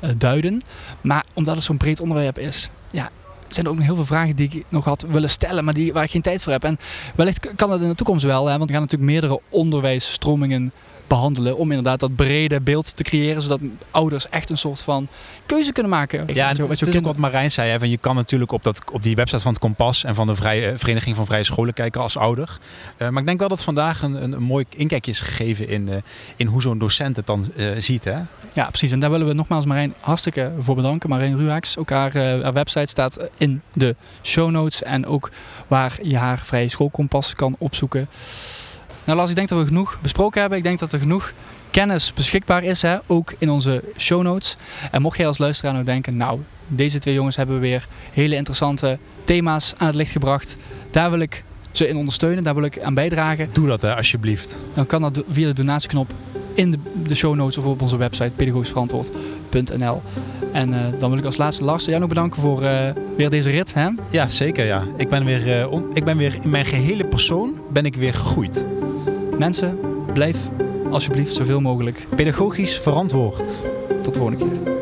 [0.00, 0.60] eh, duiden.
[1.00, 3.10] Maar omdat het zo'n breed onderwerp is, ja,
[3.48, 5.92] zijn er ook nog heel veel vragen die ik nog had willen stellen, maar die,
[5.92, 6.64] waar ik geen tijd voor heb.
[6.64, 6.78] En
[7.14, 10.72] wellicht kan dat in de toekomst wel, hè, want er gaan natuurlijk meerdere onderwijsstromingen
[11.08, 11.56] behandelen.
[11.56, 13.42] Om inderdaad dat brede beeld te creëren.
[13.42, 15.08] Zodat ouders echt een soort van
[15.46, 16.18] keuze kunnen maken.
[16.18, 17.70] Ja, en het je is ook wat Marijn zei.
[17.70, 20.26] Hè, van je kan natuurlijk op, dat, op die website van het Kompas en van
[20.26, 22.58] de vrije, Vereniging van Vrije Scholen kijken als ouder.
[22.96, 25.88] Eh, maar ik denk wel dat vandaag een, een, een mooi inkijkje is gegeven in,
[25.88, 25.96] eh,
[26.36, 28.04] in hoe zo'n docent het dan eh, ziet.
[28.04, 28.18] Hè?
[28.52, 28.92] Ja, precies.
[28.92, 31.08] En daar willen we nogmaals Marijn hartstikke voor bedanken.
[31.08, 34.82] Marijn Ruaaks, ook haar, haar website staat in de show notes.
[34.82, 35.30] En ook
[35.66, 38.08] waar je haar vrije schoolkompas kan opzoeken.
[39.08, 40.58] Nou Lars, ik denk dat we genoeg besproken hebben.
[40.58, 41.32] Ik denk dat er genoeg
[41.70, 42.96] kennis beschikbaar is, hè?
[43.06, 44.56] ook in onze show notes.
[44.90, 48.98] En mocht jij als luisteraar nou denken, nou, deze twee jongens hebben weer hele interessante
[49.24, 50.56] thema's aan het licht gebracht.
[50.90, 53.48] Daar wil ik ze in ondersteunen, daar wil ik aan bijdragen.
[53.52, 54.58] Doe dat hè, alsjeblieft.
[54.74, 56.12] Dan kan dat via de donatieknop
[56.54, 60.02] in de, de show notes of op onze website pedagogischverantwoord.nl.
[60.52, 63.50] En eh, dan wil ik als laatste Lars jij nog bedanken voor eh, weer deze
[63.50, 63.74] rit.
[63.74, 63.88] Hè?
[64.10, 64.84] Ja, zeker ja.
[64.96, 68.66] Ik ben, weer, eh, ik ben weer in mijn gehele persoon ben ik weer gegroeid.
[69.38, 69.78] Mensen,
[70.12, 70.50] blijf
[70.90, 72.06] alsjeblieft zoveel mogelijk.
[72.16, 73.62] Pedagogisch verantwoord.
[74.02, 74.77] Tot de volgende keer.